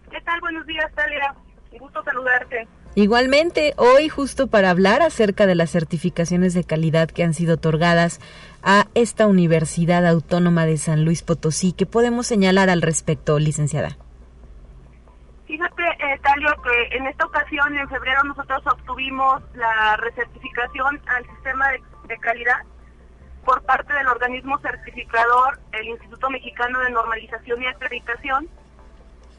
[0.09, 0.41] ¿Qué tal?
[0.41, 1.35] Buenos días, Talia.
[1.71, 2.67] Un gusto saludarte.
[2.97, 8.21] Igualmente, hoy justo para hablar acerca de las certificaciones de calidad que han sido otorgadas
[8.63, 13.97] a esta Universidad Autónoma de San Luis Potosí, ¿qué podemos señalar al respecto, licenciada?
[15.45, 21.71] Fíjate, eh, Talio, que en esta ocasión, en febrero, nosotros obtuvimos la recertificación al sistema
[22.07, 22.61] de, calidad
[23.43, 28.47] por parte del organismo certificador, el Instituto Mexicano de Normalización y Acreditación.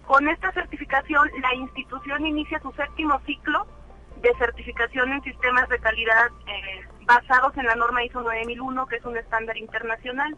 [0.07, 3.67] Con esta certificación, la institución inicia su séptimo ciclo
[4.23, 9.05] de certificación en sistemas de calidad eh, basados en la norma ISO 9001, que es
[9.05, 10.37] un estándar internacional.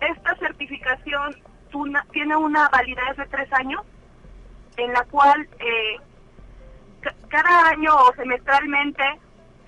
[0.00, 1.36] Esta certificación
[2.12, 3.82] tiene una validez de tres años
[4.76, 5.96] en la cual eh,
[7.28, 9.02] cada año o semestralmente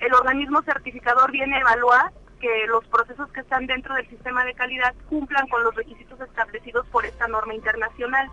[0.01, 4.55] el organismo certificador viene a evaluar que los procesos que están dentro del sistema de
[4.55, 8.29] calidad cumplan con los requisitos establecidos por esta norma internacional.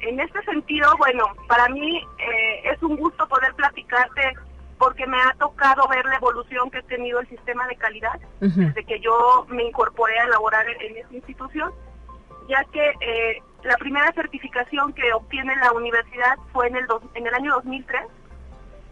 [0.00, 4.34] En este sentido, bueno, para mí eh, es un gusto poder platicarte
[4.78, 8.84] porque me ha tocado ver la evolución que ha tenido el sistema de calidad desde
[8.84, 11.72] que yo me incorporé a laborar en, esta institución
[12.48, 17.34] ya que eh, la primera certificación que obtiene la universidad fue en el, en el
[17.34, 18.02] año 2003,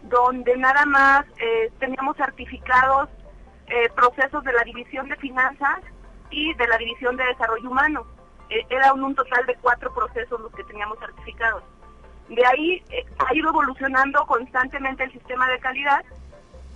[0.03, 3.09] donde nada más eh, teníamos certificados
[3.67, 5.79] eh, procesos de la División de Finanzas
[6.29, 8.05] y de la División de Desarrollo Humano.
[8.69, 11.63] Era un, un, total de cuatro procesos los que teníamos certificados.
[12.29, 12.83] De ahí
[13.19, 16.03] ha ido evolucionando constantemente el sistema de calidad.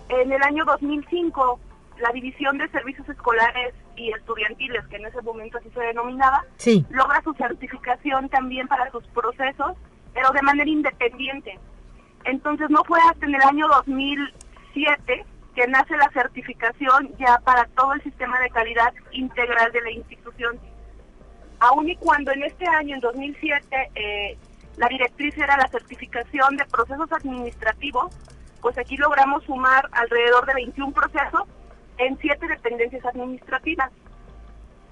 [0.10, 1.60] En el año 2005
[2.02, 6.44] la División de Servicios Escolares y Estudiantiles, que en ese momento así se denominaba,
[6.90, 9.74] logra su certificación también para sus procesos,
[10.14, 11.60] pero de manera independiente.
[12.26, 17.94] Entonces no fue hasta en el año 2007 que nace la certificación ya para todo
[17.94, 20.60] el sistema de calidad integral de la institución.
[21.62, 24.36] Aún y cuando en este año, en 2007, eh,
[24.78, 28.12] la directriz era la certificación de procesos administrativos,
[28.62, 31.44] pues aquí logramos sumar alrededor de 21 procesos
[32.00, 33.92] en siete dependencias administrativas.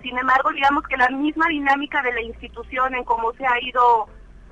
[0.04, 4.08] Sin embargo, digamos que la misma dinámica de la institución en cómo se ha ido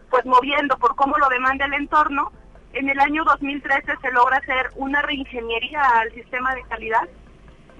[0.09, 2.31] pues moviendo por cómo lo demanda el entorno,
[2.73, 7.07] en el año 2013 se logra hacer una reingeniería al sistema de calidad,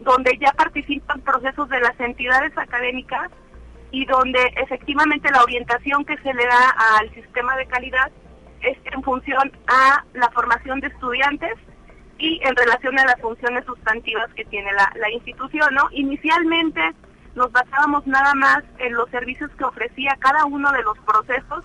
[0.02, 3.32] donde ya participan procesos de las entidades académicas
[3.91, 8.12] y donde efectivamente la orientación que se le da al sistema de calidad
[8.62, 11.54] es en función a la formación de estudiantes
[12.17, 15.88] y en relación a las funciones sustantivas que tiene la, institución, ¿no?
[15.91, 16.82] Inicialmente
[17.36, 21.63] nos basábamos nada más en los servicios que ofrecía cada uno de los procesos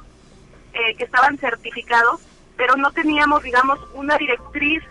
[0.75, 2.21] eh, que estaban certificados,
[2.57, 4.83] pero no teníamos, digamos, una directriz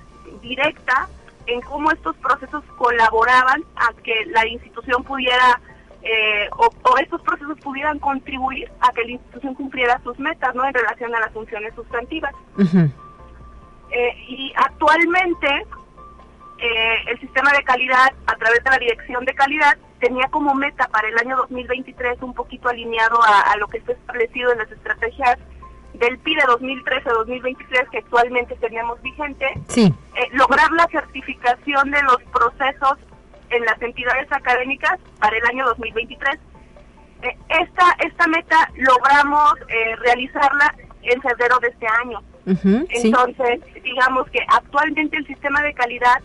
[0.42, 1.08] directa
[1.46, 5.60] en cómo estos procesos colaboraban a que la institución pudiera
[6.04, 10.66] eh, o, estos procesos pudieran contribuir a que la institución cumpliera sus metas, ¿no?
[10.66, 12.34] En relación a las funciones sustantivas.
[13.92, 15.48] Eh, y actualmente
[16.58, 20.88] eh, el sistema de calidad, a través de la dirección de calidad, tenía como meta
[20.88, 25.38] para el año 2023 un poquito alineado a, lo que está establecido en las estrategias
[25.94, 29.94] del PIDE 2013-2023 que actualmente teníamos vigente, sí.
[30.16, 32.98] Eh, lograr la certificación de los procesos
[33.52, 36.40] en las entidades académicas para el año 2023.
[37.50, 39.54] esta, esta meta logramos
[40.00, 42.22] realizarla en febrero de este año.
[42.46, 46.22] Entonces, digamos que actualmente el sistema de calidad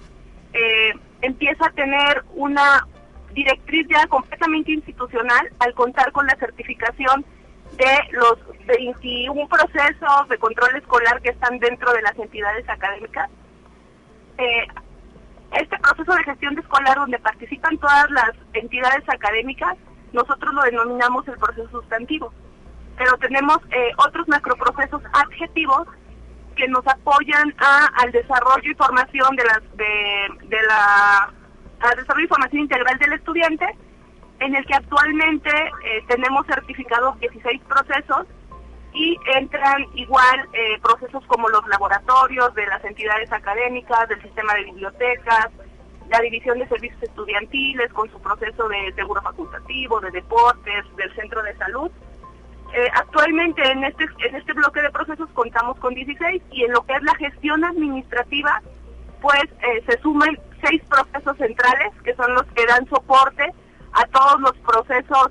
[0.52, 2.86] eh, empieza a tener una
[3.34, 7.24] directriz ya completamente institucional al contar con la certificación
[7.76, 13.28] de los 21 procesos de control escolar que están dentro de las entidades académicas.
[14.38, 14.66] Eh,
[15.60, 19.76] este proceso de gestión de escolar donde participan todas las entidades académicas,
[20.12, 22.32] nosotros lo denominamos el proceso sustantivo.
[22.96, 25.86] Pero tenemos eh, otros macroprocesos adjetivos
[26.56, 29.42] que nos apoyan al desarrollo y formación de
[31.96, 33.66] desarrollo y formación integral del estudiante
[34.40, 38.26] en el que actualmente eh, tenemos certificados 16 procesos
[38.96, 44.64] y entran igual eh, procesos como los laboratorios de las entidades académicas, del sistema de
[44.64, 45.48] bibliotecas,
[46.08, 51.42] la división de servicios estudiantiles con su proceso de seguro facultativo, de deportes, del centro
[51.42, 51.90] de salud.
[52.72, 56.80] Eh, actualmente en este, en este bloque de procesos contamos con 16 y en lo
[56.86, 58.62] que es la gestión administrativa,
[59.20, 63.52] pues eh, se suman seis procesos centrales que son los que dan soporte
[63.92, 65.28] a todos los procesos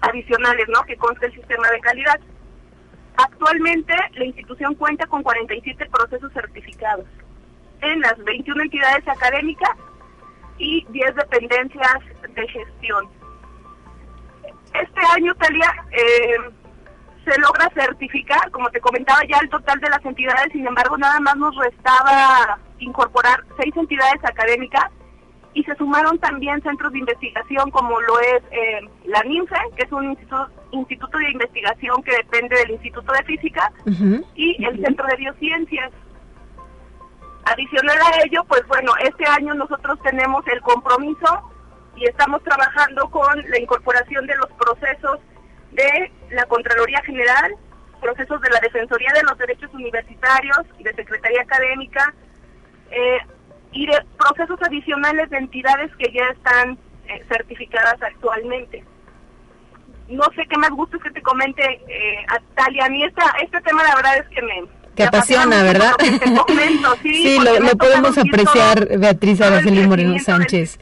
[0.00, 0.82] adicionales ¿no?
[0.82, 2.20] que consta el sistema de calidad.
[3.16, 7.06] Actualmente la institución cuenta con 47 procesos certificados
[7.80, 9.76] en las 21 entidades académicas
[10.58, 11.98] y 10 dependencias
[12.34, 13.08] de gestión
[14.74, 16.36] este año, Talia, eh,
[17.24, 21.20] se logra certificar, como te comentaba ya el total de las entidades, sin embargo nada
[21.20, 24.84] más nos restaba incorporar seis entidades académicas
[25.54, 29.92] y se sumaron también centros de investigación como lo es eh, la NINFE, que es
[29.92, 30.10] un
[30.72, 33.72] instituto, de investigación que depende del Instituto de Física,
[34.34, 35.90] y el Centro de Biociencias.
[37.44, 41.50] Adicional a ello, pues bueno, este año nosotros tenemos el compromiso
[41.96, 45.18] y estamos trabajando con la incorporación de los procesos
[45.72, 47.54] de la Contraloría General,
[48.00, 52.14] procesos de la Defensoría de los Derechos Universitarios de Secretaría Académica,
[52.90, 53.18] eh,
[53.72, 58.84] y de procesos adicionales de entidades que ya están eh, certificadas actualmente.
[60.08, 62.86] No sé qué más gusto que te comente, eh, Talia.
[62.86, 64.64] A mí esta, este tema la verdad es que me,
[64.98, 65.92] te apasiona, ¿verdad?
[67.02, 70.76] sí, lo, podemos apreciar, Beatriz Araceli Moreno Sánchez.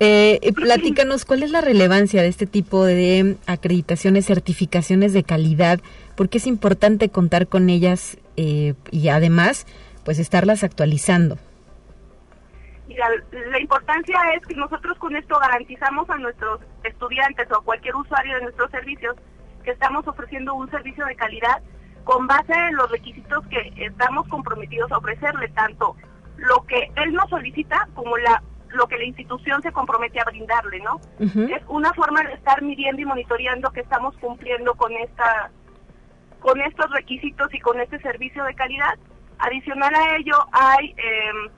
[0.00, 5.80] Eh, eh, platícanos, ¿cuál es la relevancia de este tipo de acreditaciones, certificaciones de calidad?
[6.14, 9.66] ¿Por qué es importante contar con ellas eh, y además,
[10.04, 11.36] pues estarlas actualizando?
[12.98, 18.34] Mira, la importancia es que nosotros con esto garantizamos a nuestros estudiantes o cualquier usuario
[18.34, 19.14] de nuestros servicios
[19.62, 21.62] que estamos ofreciendo un servicio de calidad
[22.02, 25.94] con base en los requisitos que estamos comprometidos a ofrecerle, tanto
[26.38, 30.80] lo que él nos solicita como la lo que la institución se compromete a brindarle,
[30.80, 31.00] ¿no?
[31.20, 35.52] Es una forma de estar midiendo y monitoreando que estamos cumpliendo con esta
[36.40, 38.98] con estos requisitos y con este servicio de calidad.
[39.38, 41.50] Adicional a ello hay eh,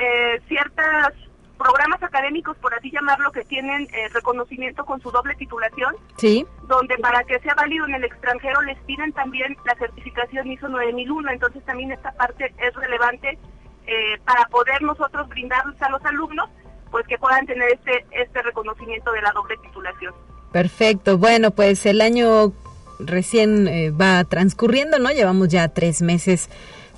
[0.00, 1.12] eh, ciertos
[1.58, 6.46] programas académicos, por así llamarlo, que tienen eh, reconocimiento con su doble titulación, sí.
[6.66, 11.30] donde para que sea válido en el extranjero les piden también la certificación ISO 9001,
[11.32, 13.38] entonces también esta parte es relevante
[13.86, 16.48] eh, para poder nosotros brindarles a los alumnos
[16.90, 20.14] pues que puedan tener este este reconocimiento de la doble titulación.
[20.52, 21.18] Perfecto.
[21.18, 22.52] Bueno, pues el año
[22.98, 25.10] recién eh, va transcurriendo, ¿no?
[25.10, 26.48] Llevamos ya tres meses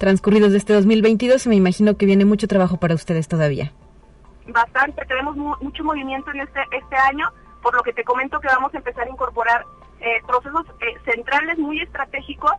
[0.03, 3.71] transcurridos de este 2022 y me imagino que viene mucho trabajo para ustedes todavía.
[4.49, 7.31] Bastante, tenemos mucho movimiento en este, este año,
[7.63, 9.65] por lo que te comento que vamos a empezar a incorporar
[10.01, 12.51] eh, procesos eh, centrales muy estratégicos,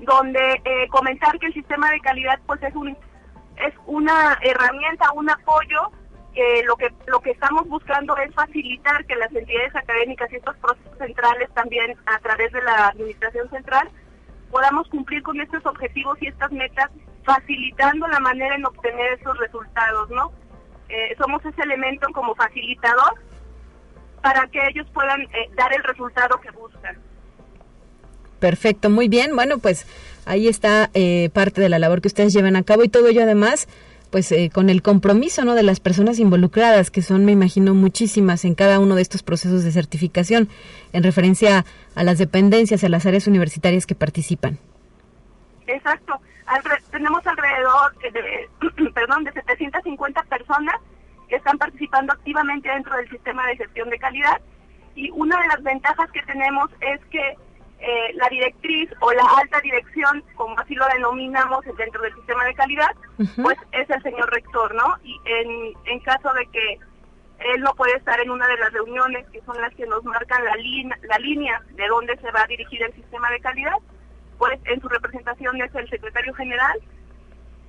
[0.00, 5.30] donde eh, comentar que el sistema de calidad pues es un es una herramienta, un
[5.30, 5.92] apoyo
[6.34, 10.56] que lo que lo que estamos buscando es facilitar que las entidades académicas y estos
[10.58, 13.88] procesos centrales también a través de la administración central
[14.52, 16.90] podamos cumplir con estos objetivos y estas metas,
[17.24, 20.30] facilitando la manera en obtener esos resultados, ¿no?
[20.88, 23.14] Eh, somos ese elemento como facilitador
[24.20, 26.98] para que ellos puedan eh, dar el resultado que buscan.
[28.38, 29.34] Perfecto, muy bien.
[29.34, 29.86] Bueno, pues
[30.26, 33.22] ahí está eh, parte de la labor que ustedes llevan a cabo y todo ello
[33.22, 33.68] además
[34.12, 38.44] pues eh, con el compromiso no de las personas involucradas que son me imagino muchísimas
[38.44, 40.50] en cada uno de estos procesos de certificación
[40.92, 41.64] en referencia
[41.96, 44.58] a las dependencias a las áreas universitarias que participan.
[45.66, 46.20] Exacto.
[46.90, 50.76] Tenemos alrededor de perdón de 750 personas
[51.28, 54.40] que están participando activamente dentro del sistema de gestión de calidad.
[54.94, 57.36] Y una de las ventajas que tenemos es que
[57.82, 62.54] eh, la directriz o la alta dirección, como así lo denominamos dentro del sistema de
[62.54, 62.94] calidad,
[63.42, 64.96] pues es el señor rector, ¿no?
[65.02, 66.78] Y en, en caso de que
[67.54, 70.44] él no puede estar en una de las reuniones que son las que nos marcan
[70.44, 70.54] la,
[71.02, 73.76] la línea de dónde se va a dirigir el sistema de calidad,
[74.38, 76.80] pues en su representación es el secretario general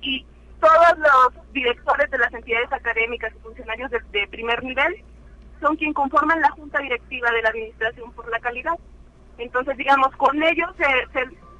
[0.00, 0.24] y
[0.60, 5.02] todos los directores de las entidades académicas y funcionarios de, de primer nivel
[5.60, 8.78] son quien conforman la junta directiva de la Administración por la Calidad.
[9.38, 10.84] Entonces, digamos, con ellos se,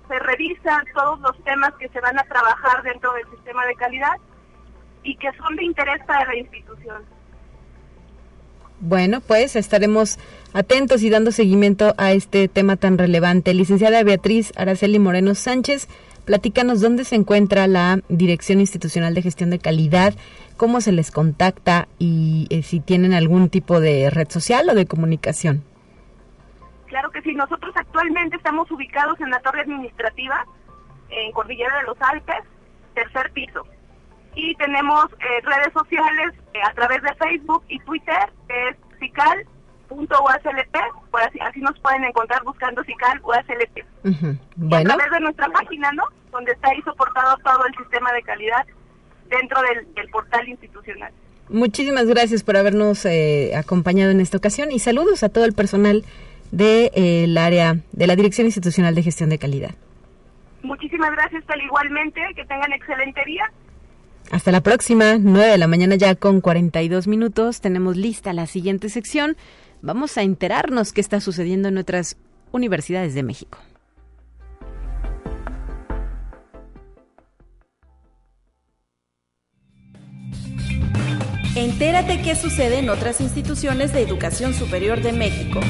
[0.09, 4.15] se, revisan todos los temas que se van a trabajar dentro del sistema de calidad
[5.03, 7.03] y que son de interés para la institución.
[8.81, 10.19] Bueno, pues estaremos
[10.53, 13.55] atentos y dando seguimiento a este tema tan relevante.
[13.55, 15.89] Licenciada Beatriz Araceli Moreno Sánchez,
[16.25, 20.15] platícanos dónde se encuentra la Dirección Institucional de Gestión de Calidad,
[20.57, 24.87] cómo se les contacta y eh, si tienen algún tipo de red social o de
[24.87, 25.63] comunicación.
[26.95, 30.47] Claro que sí, nosotros actualmente estamos ubicados en la torre administrativa,
[31.11, 32.45] en Cordillera de los Alpes,
[32.95, 33.67] tercer piso.
[34.37, 40.77] Y tenemos eh, redes sociales eh, a través de Facebook y Twitter, es cical.uslp,
[41.11, 43.85] pues así, así nos pueden encontrar buscando cical USLP.
[44.55, 44.93] bueno.
[44.93, 46.05] a través de nuestra página, ¿no?
[46.31, 48.65] Donde está ahí soportado todo el sistema de calidad
[49.31, 51.13] dentro del, portal institucional.
[51.49, 56.05] Muchísimas gracias por habernos eh, acompañado en esta ocasión y saludos a todo el personal
[56.55, 59.75] del de, área de la Dirección Institucional de Gestión de Calidad.
[60.63, 63.51] Muchísimas gracias, tal igualmente, que tengan excelente día.
[64.31, 67.61] Hasta la próxima, 9 de la mañana ya con 42 minutos.
[67.61, 69.37] Tenemos lista la siguiente sección.
[69.83, 72.17] Vamos a enterarnos qué está sucediendo en nuestras
[72.53, 73.59] universidades de México.
[81.57, 85.61] Entérate qué sucede en otras instituciones de educación superior de México.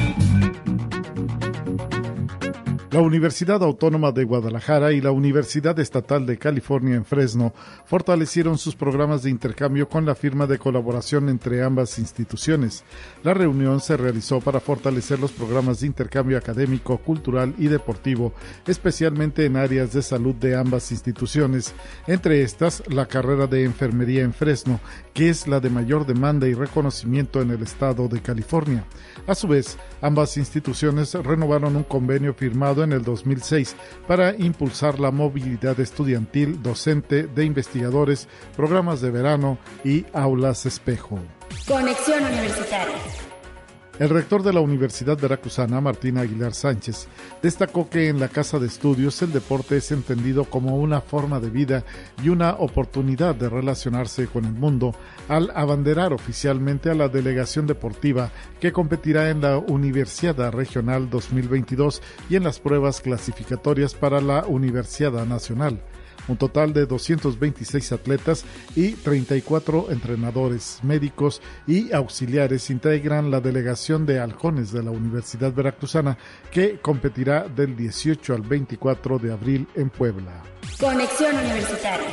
[2.91, 7.51] La Universidad Autónoma de Guadalajara y la Universidad Estatal de California en Fresno
[7.85, 12.83] fortalecieron sus programas de intercambio con la firma de colaboración entre ambas instituciones.
[13.23, 18.33] La reunión se realizó para fortalecer los programas de intercambio académico, cultural y deportivo,
[18.67, 21.73] especialmente en áreas de salud de ambas instituciones,
[22.05, 24.79] entre estas la carrera de enfermería en Fresno,
[25.13, 28.85] que es la de mayor demanda y reconocimiento en el estado de California.
[29.25, 33.75] A su vez, ambas instituciones renovaron un convenio firmado en el 2006
[34.07, 41.19] para impulsar la movilidad estudiantil, docente, de investigadores, programas de verano y aulas espejo.
[41.67, 42.95] Conexión Universitaria.
[43.97, 47.07] El rector de la Universidad Veracruzana, Martín Aguilar Sánchez,
[47.41, 51.49] destacó que en la Casa de Estudios el deporte es entendido como una forma de
[51.49, 51.85] vida
[52.21, 54.93] y una oportunidad de relacionarse con el mundo
[55.29, 62.35] al abanderar oficialmente a la delegación deportiva que competirá en la Universidad Regional 2022 y
[62.35, 65.79] en las pruebas clasificatorias para la Universidad Nacional
[66.27, 68.45] un total de 226 atletas
[68.75, 76.17] y 34 entrenadores, médicos y auxiliares integran la delegación de halcones de la Universidad Veracruzana
[76.51, 80.43] que competirá del 18 al 24 de abril en Puebla.
[80.79, 82.09] Conexión Universitaria.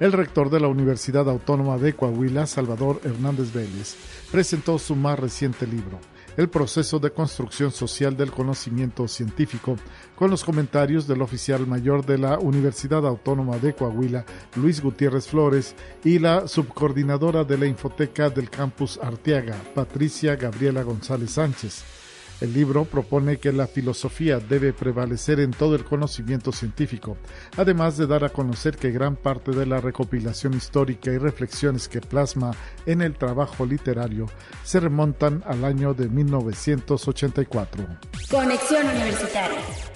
[0.00, 3.94] El rector de la Universidad Autónoma de Coahuila, Salvador Hernández Vélez,
[4.30, 6.00] presentó su más reciente libro,
[6.36, 9.76] el proceso de construcción social del conocimiento científico,
[10.16, 14.24] con los comentarios del oficial mayor de la Universidad Autónoma de Coahuila,
[14.56, 15.74] Luis Gutiérrez Flores,
[16.04, 22.03] y la subcoordinadora de la Infoteca del Campus Arteaga, Patricia Gabriela González Sánchez.
[22.40, 27.16] El libro propone que la filosofía debe prevalecer en todo el conocimiento científico,
[27.56, 32.00] además de dar a conocer que gran parte de la recopilación histórica y reflexiones que
[32.00, 32.52] plasma
[32.86, 34.26] en el trabajo literario
[34.64, 37.86] se remontan al año de 1984.
[38.30, 39.93] Conexión Universitaria.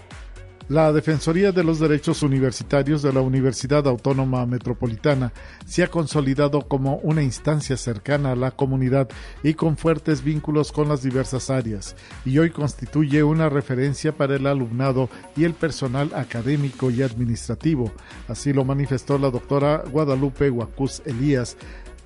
[0.68, 5.32] La Defensoría de los Derechos Universitarios de la Universidad Autónoma Metropolitana
[5.64, 9.08] se ha consolidado como una instancia cercana a la comunidad
[9.42, 11.96] y con fuertes vínculos con las diversas áreas,
[12.26, 15.08] y hoy constituye una referencia para el alumnado
[15.38, 17.90] y el personal académico y administrativo.
[18.28, 21.56] Así lo manifestó la doctora Guadalupe Huacuz Elías,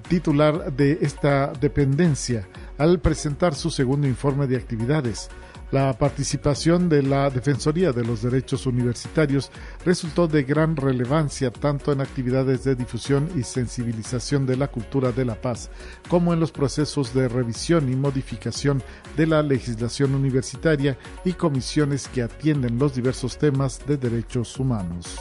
[0.08, 2.46] titular de esta dependencia,
[2.78, 5.30] al presentar su segundo informe de actividades.
[5.72, 9.50] La participación de la Defensoría de los Derechos Universitarios
[9.86, 15.24] resultó de gran relevancia tanto en actividades de difusión y sensibilización de la cultura de
[15.24, 15.70] la paz,
[16.10, 18.82] como en los procesos de revisión y modificación
[19.16, 25.16] de la legislación universitaria y comisiones que atienden los diversos temas de derechos humanos.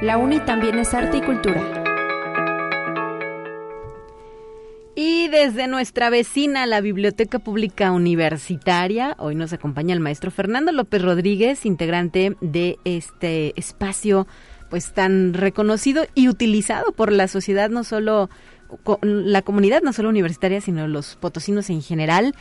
[0.00, 1.60] La UNI también es arte y cultura.
[4.94, 11.02] Y desde nuestra vecina, la Biblioteca Pública Universitaria, hoy nos acompaña el maestro Fernando López
[11.02, 14.28] Rodríguez, integrante de este espacio
[14.70, 18.30] pues tan reconocido y utilizado por la sociedad, no solo
[19.02, 22.34] la comunidad, no solo universitaria, sino los potosinos en general.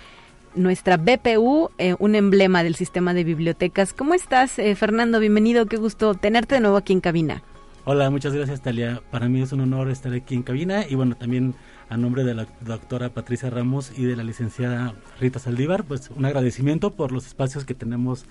[0.55, 3.93] Nuestra BPU, eh, un emblema del sistema de bibliotecas.
[3.93, 5.19] ¿Cómo estás, eh, Fernando?
[5.19, 7.43] Bienvenido, qué gusto tenerte de nuevo aquí en cabina.
[7.85, 9.01] Hola, muchas gracias Talia.
[9.11, 11.55] Para mí es un honor estar aquí en cabina y bueno, también
[11.89, 16.25] a nombre de la doctora Patricia Ramos y de la licenciada Rita Saldívar, pues un
[16.25, 18.25] agradecimiento por los espacios que tenemos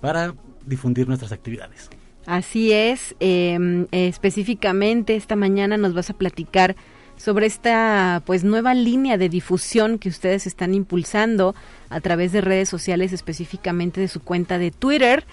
[0.00, 0.34] para
[0.66, 1.90] difundir nuestras actividades.
[2.26, 6.74] Así es, em, específicamente esta mañana nos vas a platicar
[7.18, 11.54] sobre esta pues nueva línea de difusión que ustedes están impulsando
[11.90, 15.24] a través de redes sociales, específicamente de su cuenta de Twitter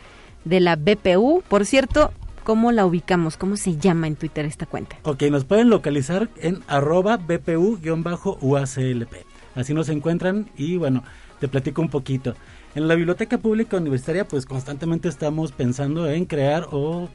[0.43, 1.41] de la BPU.
[1.47, 2.11] Por cierto,
[2.45, 3.37] ¿Cómo la ubicamos?
[3.37, 4.97] ¿Cómo se llama en Twitter esta cuenta?
[5.01, 9.07] Ok, nos pueden localizar en arroba BPU-UACLP.
[9.55, 11.03] Así nos encuentran y bueno,
[11.39, 12.35] te platico un poquito.
[12.75, 17.09] En la Biblioteca Pública Universitaria pues constantemente estamos pensando en crear o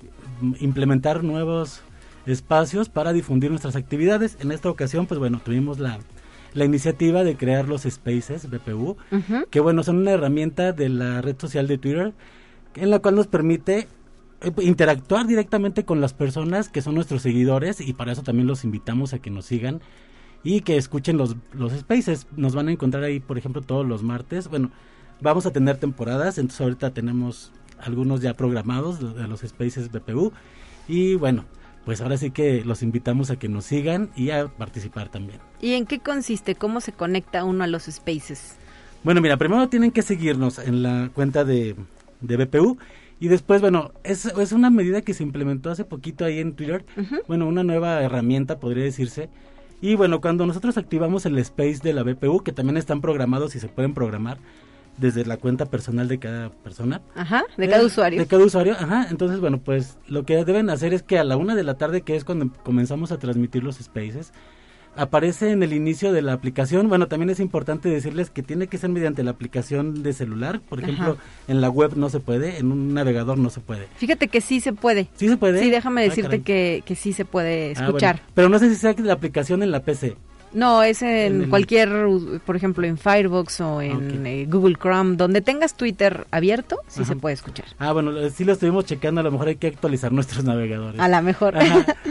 [0.59, 1.83] implementar nuevos
[2.27, 4.37] espacios para difundir nuestras actividades.
[4.41, 5.99] En esta ocasión pues bueno, tuvimos la,
[6.55, 8.97] la iniciativa de crear los spaces BPU,
[9.51, 12.13] que bueno, son una herramienta de la red social de Twitter
[12.75, 13.89] en la cual nos permite
[14.43, 18.65] eh, interactuar directamente con las personas que son nuestros seguidores y para eso también los
[18.65, 19.81] invitamos a que nos sigan
[20.43, 22.27] y que escuchen los, los spaces.
[22.37, 24.49] Nos van a encontrar ahí, por ejemplo, todos los martes.
[24.49, 24.71] Bueno,
[25.21, 30.33] vamos a tener temporadas, entonces ahorita tenemos algunos ya programados de los spaces BPU
[30.89, 31.45] y bueno,
[31.85, 35.41] pues ahora sí que los invitamos a que nos sigan y a participar también.
[35.61, 36.55] ¿Y en qué consiste?
[36.55, 38.57] ¿Cómo se conecta uno a los spaces?
[39.03, 41.75] Bueno, mira, primero tienen que seguirnos en la cuenta de,
[42.21, 42.79] de BPU
[43.19, 46.85] y después, bueno, es, es una medida que se implementó hace poquito ahí en Twitter.
[47.29, 49.29] Bueno, una nueva herramienta, podría decirse.
[49.83, 53.61] Y bueno, cuando nosotros activamos el space de la BPU, que también están programados y
[53.61, 54.39] se pueden programar
[55.01, 57.01] desde la cuenta personal de cada persona.
[57.15, 58.21] Ajá, de cada usuario.
[58.21, 59.07] De cada usuario, ajá.
[59.11, 62.03] Entonces, bueno, pues lo que deben hacer es que a la una de la tarde,
[62.03, 64.33] que es cuando comenzamos a transmitir los spaces,
[64.97, 66.89] aparece en el inicio de la aplicación.
[66.89, 70.61] Bueno, también es importante decirles que tiene que ser mediante la aplicación de celular.
[70.61, 71.17] Por ejemplo,
[71.49, 73.87] en la web no se puede, en un navegador no se puede.
[73.97, 75.09] Fíjate que sí se puede.
[75.15, 75.61] Sí se puede.
[75.61, 78.21] Sí, déjame ah, decirte que, que, sí se puede ah, escuchar.
[78.35, 80.17] Pero no sé si sea la aplicación en la PC.
[80.53, 81.91] No, es en, cualquier,
[82.45, 87.17] por ejemplo, en Firefox o en eh, Google Chrome, donde tengas Twitter abierto, sí se
[87.17, 87.67] puede escuchar.
[87.79, 91.01] Ah, bueno, sí lo estuvimos checando, a lo mejor hay que actualizar nuestros navegadores.
[91.01, 91.55] A lo mejor.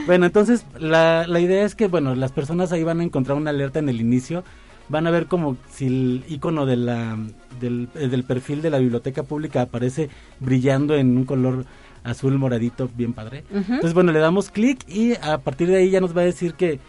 [0.06, 3.52] Bueno, entonces la, la idea es que, bueno, las personas ahí van a encontrar una
[3.52, 4.44] alerta en el inicio,
[4.88, 7.18] van a ver como si el icono de la,
[7.60, 10.10] del, eh, del perfil de la biblioteca pública aparece
[10.40, 11.66] brillando en un color
[12.04, 13.44] azul moradito bien padre.
[13.54, 16.54] Entonces, bueno, le damos clic y a partir de ahí ya nos va a decir
[16.54, 16.80] que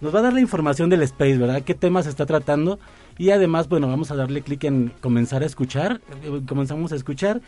[0.00, 1.62] nos va a dar la información del space, ¿verdad?
[1.62, 2.78] ¿Qué tema se está tratando?
[3.18, 7.40] Y además, bueno, vamos a darle clic en comenzar a escuchar, eh, comenzamos a escuchar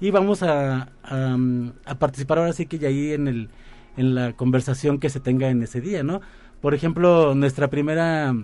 [0.00, 3.48] y vamos a, a, participar ahora sí que ya ahí en, el,
[3.96, 6.20] en la conversación que se tenga en ese día, ¿no?
[6.60, 8.34] Por ejemplo, nuestra primera,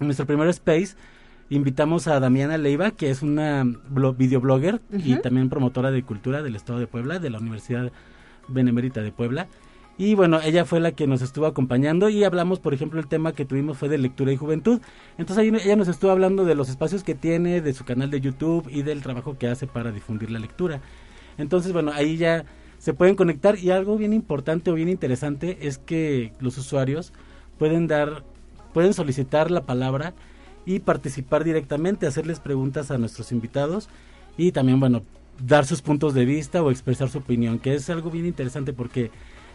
[0.00, 0.96] nuestro primer space,
[1.50, 3.64] invitamos a Damiana Leiva, que es una
[4.16, 7.92] videoblogger y también promotora de cultura del Estado de Puebla, de la Universidad
[8.48, 9.46] Benemérita de Puebla.
[9.98, 13.32] Y bueno, ella fue la que nos estuvo acompañando y hablamos, por ejemplo, el tema
[13.32, 14.80] que tuvimos fue de lectura y juventud.
[15.18, 18.20] Entonces ahí ella nos estuvo hablando de los espacios que tiene, de su canal de
[18.20, 20.80] YouTube y del trabajo que hace para difundir la lectura.
[21.36, 22.44] Entonces, bueno, ahí ya
[22.78, 27.12] se pueden conectar y algo bien importante o bien interesante es que los usuarios
[27.58, 28.22] pueden dar,
[28.72, 30.14] pueden solicitar la palabra
[30.64, 33.88] y participar directamente, hacerles preguntas a nuestros invitados
[34.36, 35.02] y también, bueno,
[35.44, 39.10] dar sus puntos de vista o expresar su opinión, que es algo bien interesante porque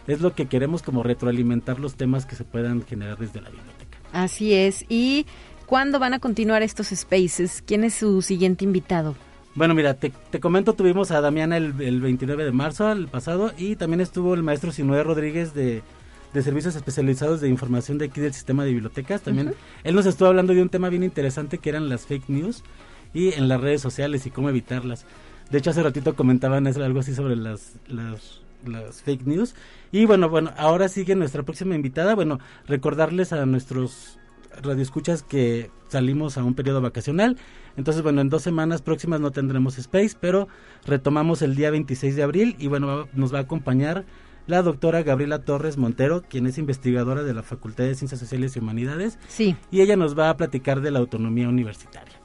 [0.06, 3.98] es lo que queremos como retroalimentar los temas que se puedan generar desde la biblioteca.
[4.12, 4.84] Así es.
[4.88, 5.26] ¿Y
[5.66, 7.62] cuándo van a continuar estos spaces?
[7.66, 9.14] ¿Quién es su siguiente invitado?
[9.54, 14.00] Bueno, mira, te, comento, tuvimos a Damiana el, 29 de marzo, el pasado, y también
[14.00, 15.82] estuvo el maestro Sinué Rodríguez de,
[16.32, 19.22] Servicios Especializados de Información de aquí del Sistema de Bibliotecas.
[19.22, 22.64] También él nos estuvo hablando de un tema bien interesante que eran las fake news
[23.12, 25.06] y en las redes sociales y cómo evitarlas.
[25.50, 29.54] De hecho, hace ratito comentaban algo así sobre las, las, las fake news
[29.94, 32.16] y bueno, bueno, ahora sigue nuestra próxima invitada.
[32.16, 34.18] Bueno, recordarles a nuestros
[34.60, 37.36] radioescuchas que salimos a un periodo vacacional.
[37.76, 40.48] Entonces, bueno, en dos semanas próximas no tendremos space, pero
[40.84, 44.04] retomamos el día 26 de abril y bueno, nos va a acompañar
[44.48, 48.58] la doctora Gabriela Torres Montero, quien es investigadora de la Facultad de Ciencias Sociales y
[48.58, 49.20] Humanidades.
[49.28, 49.54] Sí.
[49.70, 52.20] Y ella nos va a platicar de la autonomía universitaria.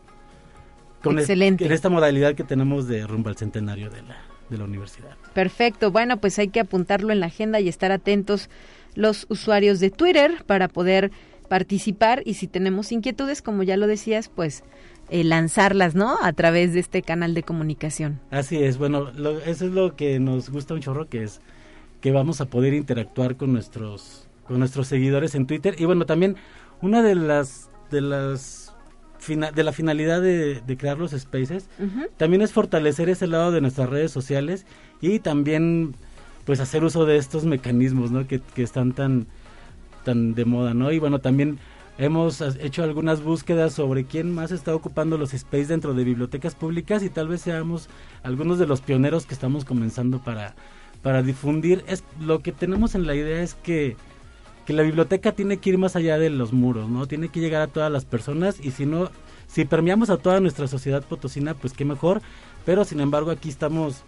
[1.03, 1.67] Con Excelente.
[1.67, 4.17] en esta modalidad que tenemos de rumbo al centenario de la,
[4.49, 5.15] de la universidad.
[5.33, 5.91] Perfecto.
[5.91, 8.49] Bueno, pues hay que apuntarlo en la agenda y estar atentos
[8.95, 11.11] los usuarios de Twitter para poder
[11.47, 14.63] participar y si tenemos inquietudes, como ya lo decías, pues
[15.09, 16.17] eh, lanzarlas, ¿no?
[16.21, 18.19] A través de este canal de comunicación.
[18.31, 18.77] Así es.
[18.77, 19.09] Bueno,
[19.45, 21.41] eso es lo que nos gusta un chorro, que es
[22.01, 26.35] que vamos a poder interactuar con nuestros con nuestros seguidores en Twitter y bueno también
[26.81, 28.68] una de las de las
[29.28, 31.67] de la finalidad de, crear los spaces,
[32.17, 34.65] también es fortalecer ese lado de nuestras redes sociales
[35.01, 35.95] y también
[36.45, 38.26] pues hacer uso de estos mecanismos ¿no?
[38.28, 39.28] que, están tan,
[40.03, 40.91] tan de moda, ¿no?
[40.91, 41.59] Y bueno, también
[41.99, 47.03] hemos hecho algunas búsquedas sobre quién más está ocupando los spaces dentro de bibliotecas públicas
[47.03, 47.89] y tal vez seamos
[48.24, 50.55] algunos de los pioneros que estamos comenzando para,
[51.01, 51.84] para difundir.
[51.88, 53.97] Es, lo que tenemos en la idea es que
[54.70, 57.07] que la biblioteca tiene que ir más allá de los muros, ¿no?
[57.07, 59.09] Tiene que llegar a todas las personas y si no,
[59.47, 62.22] si permeamos a toda nuestra sociedad potosina, pues qué mejor,
[62.67, 64.03] pero sin embargo aquí estamos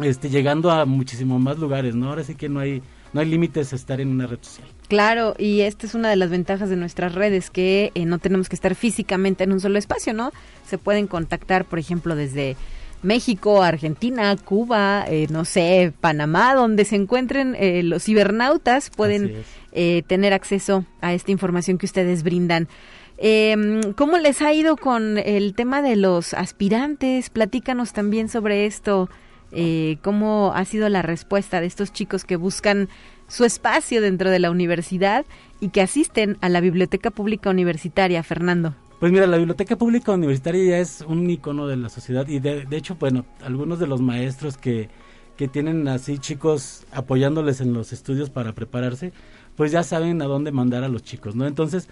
[0.00, 2.08] este, llegando a muchísimo más lugares, ¿no?
[2.08, 4.66] Ahora sí que no hay, no hay límites a estar en una red social.
[4.88, 8.48] Claro, y esta es una de las ventajas de nuestras redes, que eh, no tenemos
[8.48, 10.32] que estar físicamente en un solo espacio, ¿no?
[10.66, 12.56] Se pueden contactar, por ejemplo, desde
[13.02, 20.02] México, Argentina, Cuba, eh, no sé, Panamá, donde se encuentren eh, los cibernautas, pueden eh,
[20.06, 22.68] tener acceso a esta información que ustedes brindan.
[23.18, 27.30] Em, ¿Cómo les ha ido con el tema de los aspirantes?
[27.30, 29.08] Platícanos también sobre esto.
[30.02, 32.88] ¿Cómo ha sido la respuesta de estos chicos que buscan
[33.30, 35.24] su espacio dentro de la universidad
[35.60, 38.74] y que asisten a la Biblioteca Pública Universitaria, Fernando?
[38.98, 42.66] Pues mira, la biblioteca pública universitaria ya es un icono de la sociedad y de,
[42.72, 44.90] hecho, bueno, algunos de los maestros que,
[45.38, 49.14] que tienen así chicos apoyándoles en los estudios para prepararse,
[49.60, 51.46] pues ya saben a dónde mandar a los chicos, ¿no?
[51.46, 51.86] Entonces,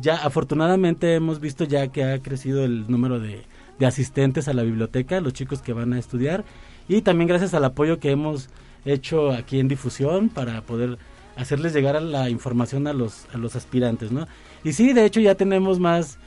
[0.00, 3.42] ya afortunadamente hemos visto ya que ha crecido el número de,
[3.80, 6.44] de asistentes a la biblioteca, los chicos que van a estudiar,
[6.86, 8.50] y también gracias al apoyo que hemos
[8.84, 10.96] hecho aquí en difusión para poder
[11.34, 14.28] hacerles llegar a la información a los, a los aspirantes, ¿no?
[14.62, 16.20] Y sí, de hecho ya tenemos más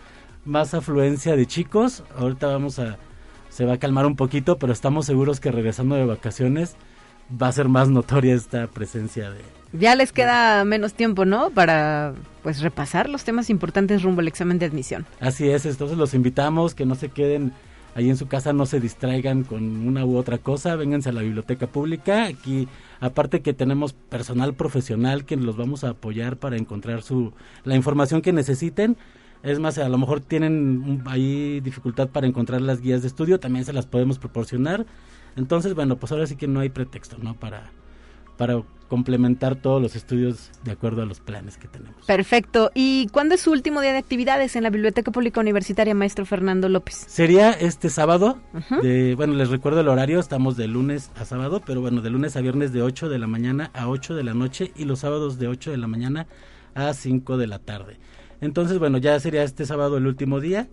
[0.44, 2.04] más afluencia de chicos.
[2.18, 2.98] Ahorita vamos a
[3.48, 6.76] se va a calmar un poquito, pero estamos seguros que regresando de vacaciones
[7.30, 9.42] va a ser más notoria esta presencia de
[9.80, 11.50] ya les queda menos tiempo, ¿no?
[11.50, 12.14] Para
[12.44, 15.06] pues repasar los temas importantes rumbo al examen de admisión.
[15.20, 17.52] Así es, entonces los invitamos que no se queden
[17.96, 21.22] ahí en su casa no se distraigan con una u otra cosa, vénganse a la
[21.22, 22.26] biblioteca pública.
[22.26, 22.68] Aquí,
[23.00, 28.22] aparte que tenemos personal profesional que los vamos a apoyar para encontrar su la información
[28.22, 28.98] que necesiten.
[29.44, 33.64] Es más, a lo mejor tienen ahí dificultad para encontrar las guías de estudio, también
[33.64, 34.86] se las podemos proporcionar.
[35.36, 37.36] Entonces, bueno, pues ahora sí que no hay pretexto, ¿no?
[37.36, 37.72] Para,
[38.38, 42.06] para complementar todos los estudios de acuerdo a los planes que tenemos.
[42.06, 42.72] Perfecto.
[42.74, 46.70] ¿Y cuándo es su último día de actividades en la Biblioteca Pública Universitaria, maestro Fernando
[46.70, 46.96] López?
[47.08, 48.40] Sería este sábado.
[48.82, 52.36] de, bueno, les recuerdo el horario, estamos de lunes a sábado, pero bueno, de lunes
[52.36, 55.40] a viernes de 8 de la mañana a 8 de la noche y los sábados
[55.40, 56.28] de 8 de la mañana
[56.76, 57.98] a 5 de la tarde.
[58.42, 60.68] Entonces, bueno, ya sería este sábado el último día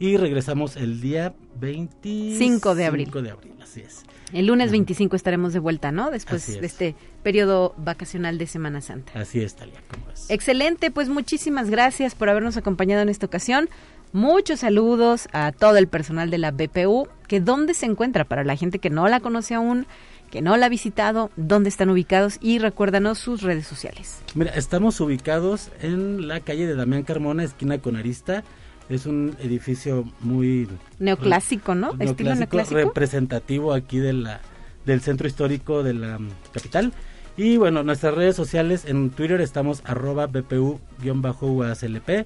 [0.00, 3.10] y regresamos el día 25 de abril.
[3.10, 4.02] de abril, así es.
[4.32, 6.10] El lunes 25 estaremos de vuelta, ¿no?
[6.10, 9.12] Después de este periodo vacacional de Semana Santa.
[9.14, 10.30] Así es, Talia, ¿cómo es?
[10.30, 13.68] Excelente, pues muchísimas gracias por habernos acompañado en esta ocasión.
[14.12, 18.56] Muchos saludos a todo el personal de la BPU, que dónde se encuentra para la
[18.56, 19.86] gente que no la conoce aún,
[20.30, 24.22] que no la ha visitado, dónde están ubicados y recuérdanos sus redes sociales.
[24.34, 28.44] Mira, estamos ubicados en la calle de Damián Carmona, esquina con Arista.
[28.90, 30.68] Es un edificio muy
[30.98, 31.92] neoclásico, ¿no?
[31.98, 34.40] Estilo neoclásico, representativo aquí de la
[34.84, 36.18] del centro histórico de la
[36.52, 36.92] capital.
[37.36, 42.24] Y bueno, nuestras redes sociales en Twitter estamos arroba bpu-uaslp.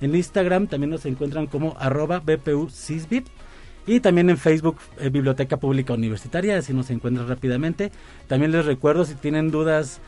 [0.00, 2.70] En Instagram también nos encuentran como arroba bpu
[3.86, 7.92] y también en Facebook, eh, Biblioteca Pública Universitaria, así nos encuentran rápidamente.
[8.28, 10.00] También les recuerdo, si tienen dudas,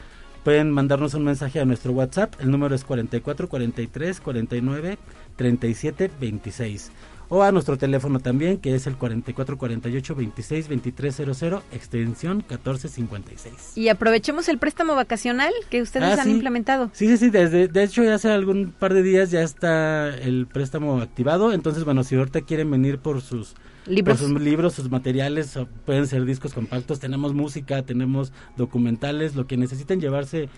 [0.47, 2.35] pueden mandarnos un mensaje a nuestro WhatsApp.
[2.39, 4.97] El número es 44 43 49
[5.35, 6.93] 37 26
[7.29, 13.73] o a nuestro teléfono también que es el 4448 26 2300 extensión 1456.
[13.75, 16.91] Y aprovechemos el préstamo vacacional que ustedes ah, han implementado.
[16.93, 20.47] Sí, sí, sí, desde de hecho ya hace algún par de días ya está el
[20.47, 23.57] préstamo activado, entonces bueno, si ahorita quieren venir por sus
[23.89, 29.47] libros, por sus libros, sus materiales, pueden ser discos compactos, tenemos música, tenemos documentales, lo
[29.47, 30.49] que necesiten llevarse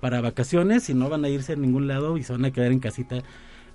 [0.00, 2.72] para vacaciones, si no van a irse a ningún lado y se van a quedar
[2.72, 3.22] en casita,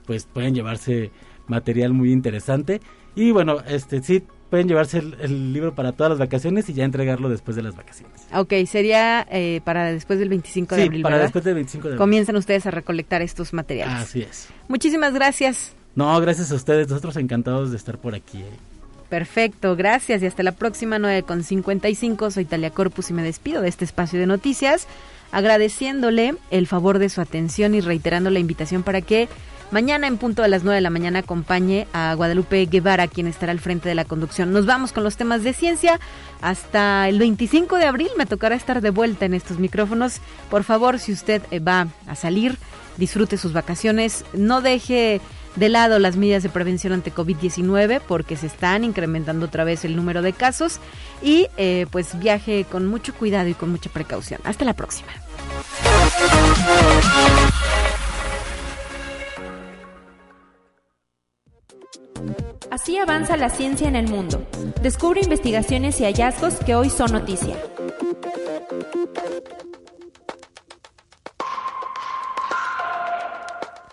[0.06, 1.12] pues pueden llevarse
[1.48, 2.82] material muy interesante.
[3.16, 7.30] Y bueno, este sí pueden llevarse el, libro para todas las vacaciones y ya entregarlo
[7.30, 8.22] después de las vacaciones.
[8.34, 11.02] Ok, sería eh, para después del 25 de abril.
[11.02, 11.98] Para después del 25 de abril.
[11.98, 13.96] Comienzan ustedes a recolectar estos materiales.
[13.96, 14.50] Así es.
[14.68, 15.76] Muchísimas gracias.
[15.96, 16.88] No, gracias a ustedes.
[16.88, 18.42] Nosotros encantados de estar por aquí.
[18.42, 18.73] Eh.
[19.14, 22.32] Perfecto, gracias y hasta la próxima 9 con 55.
[22.32, 24.88] Soy Talia Corpus y me despido de este espacio de noticias
[25.32, 29.30] agradeciéndole el favor de su atención y reiterando la invitación para que
[29.74, 33.52] Mañana en punto a las 9 de la mañana acompañe a Guadalupe Guevara, quien estará
[33.52, 34.54] al frente de la conducción.
[34.54, 36.00] Nos vamos con los temas de ciencia.
[36.42, 40.22] Hasta el 25 de abril me tocará estar de vuelta en estos micrófonos.
[40.52, 42.56] Por favor, si usted eh, va a salir,
[42.98, 44.26] disfrute sus vacaciones.
[44.34, 45.22] No deje
[45.56, 49.96] de lado las medidas de prevención ante COVID-19 porque se están incrementando otra vez el
[49.96, 50.80] número de casos
[51.22, 54.42] y eh, pues viaje con mucho cuidado y con mucha precaución.
[54.44, 55.12] Hasta la próxima.
[62.72, 64.48] Así avanza la ciencia en el mundo.
[64.82, 67.56] Descubre investigaciones y hallazgos que hoy son noticia.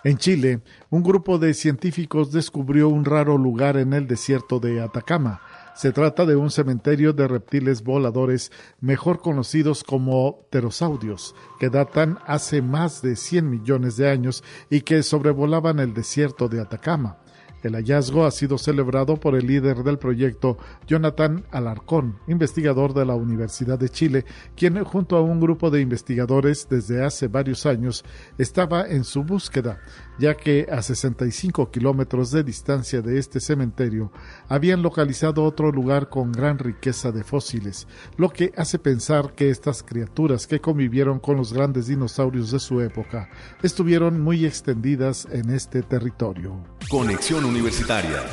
[0.03, 5.41] En Chile, un grupo de científicos descubrió un raro lugar en el desierto de Atacama.
[5.75, 12.63] Se trata de un cementerio de reptiles voladores, mejor conocidos como pterosaurios, que datan hace
[12.63, 17.19] más de 100 millones de años y que sobrevolaban el desierto de Atacama.
[17.63, 20.57] El hallazgo ha sido celebrado por el líder del proyecto,
[20.87, 26.67] Jonathan Alarcón, investigador de la Universidad de Chile, quien junto a un grupo de investigadores
[26.69, 28.03] desde hace varios años
[28.37, 29.79] estaba en su búsqueda
[30.17, 34.11] ya que a 65 kilómetros de distancia de este cementerio
[34.47, 37.87] habían localizado otro lugar con gran riqueza de fósiles,
[38.17, 42.81] lo que hace pensar que estas criaturas que convivieron con los grandes dinosaurios de su
[42.81, 43.29] época
[43.63, 46.63] estuvieron muy extendidas en este territorio.
[46.89, 48.23] Conexión Universitaria.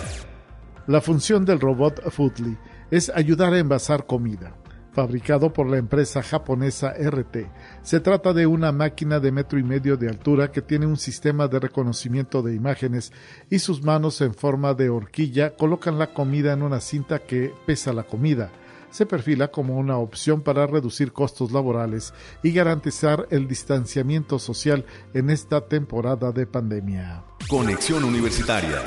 [0.87, 2.57] La función del robot Foodly
[2.91, 4.55] es ayudar a envasar comida
[4.99, 7.47] fabricado por la empresa japonesa RT.
[7.83, 11.47] Se trata de una máquina de metro y medio de altura que tiene un sistema
[11.47, 13.13] de reconocimiento de imágenes
[13.49, 17.93] y sus manos en forma de horquilla colocan la comida en una cinta que pesa
[17.93, 18.51] la comida.
[18.91, 24.85] Se perfila como una opción para reducir costos laborales y garantizar el distanciamiento social
[25.15, 27.23] en esta temporada de pandemia.
[27.49, 28.83] Conexión Universitaria.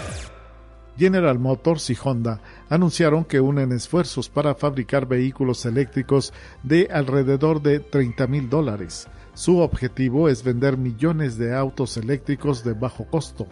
[0.97, 6.33] General Motors y Honda anunciaron que unen esfuerzos para fabricar vehículos eléctricos
[6.63, 9.07] de alrededor de 30 mil dólares.
[9.33, 13.47] Su objetivo es vender millones de autos eléctricos de bajo costo.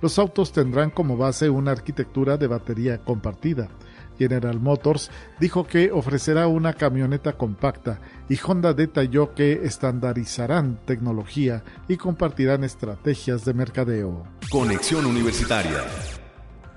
[0.00, 3.68] Los autos tendrán como base una arquitectura de batería compartida.
[4.16, 11.96] General Motors dijo que ofrecerá una camioneta compacta y Honda detalló que estandarizarán tecnología y
[11.96, 14.24] compartirán estrategias de mercadeo.
[14.50, 15.82] Conexión Universitaria.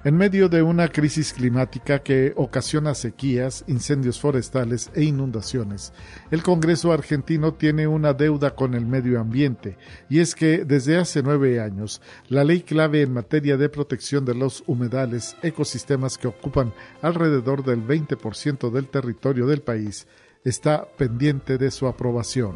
[0.03, 5.91] En medio de una crisis climática que ocasiona sequías, incendios forestales e inundaciones,
[6.29, 9.75] el Congreso argentino tiene una deuda con el medio ambiente,
[10.07, 14.35] y es que desde hace nueve años, la ley clave en materia de protección de
[14.35, 20.07] los humedales, ecosistemas que ocupan alrededor del 20% del territorio del país,
[20.43, 22.55] está pendiente de su aprobación.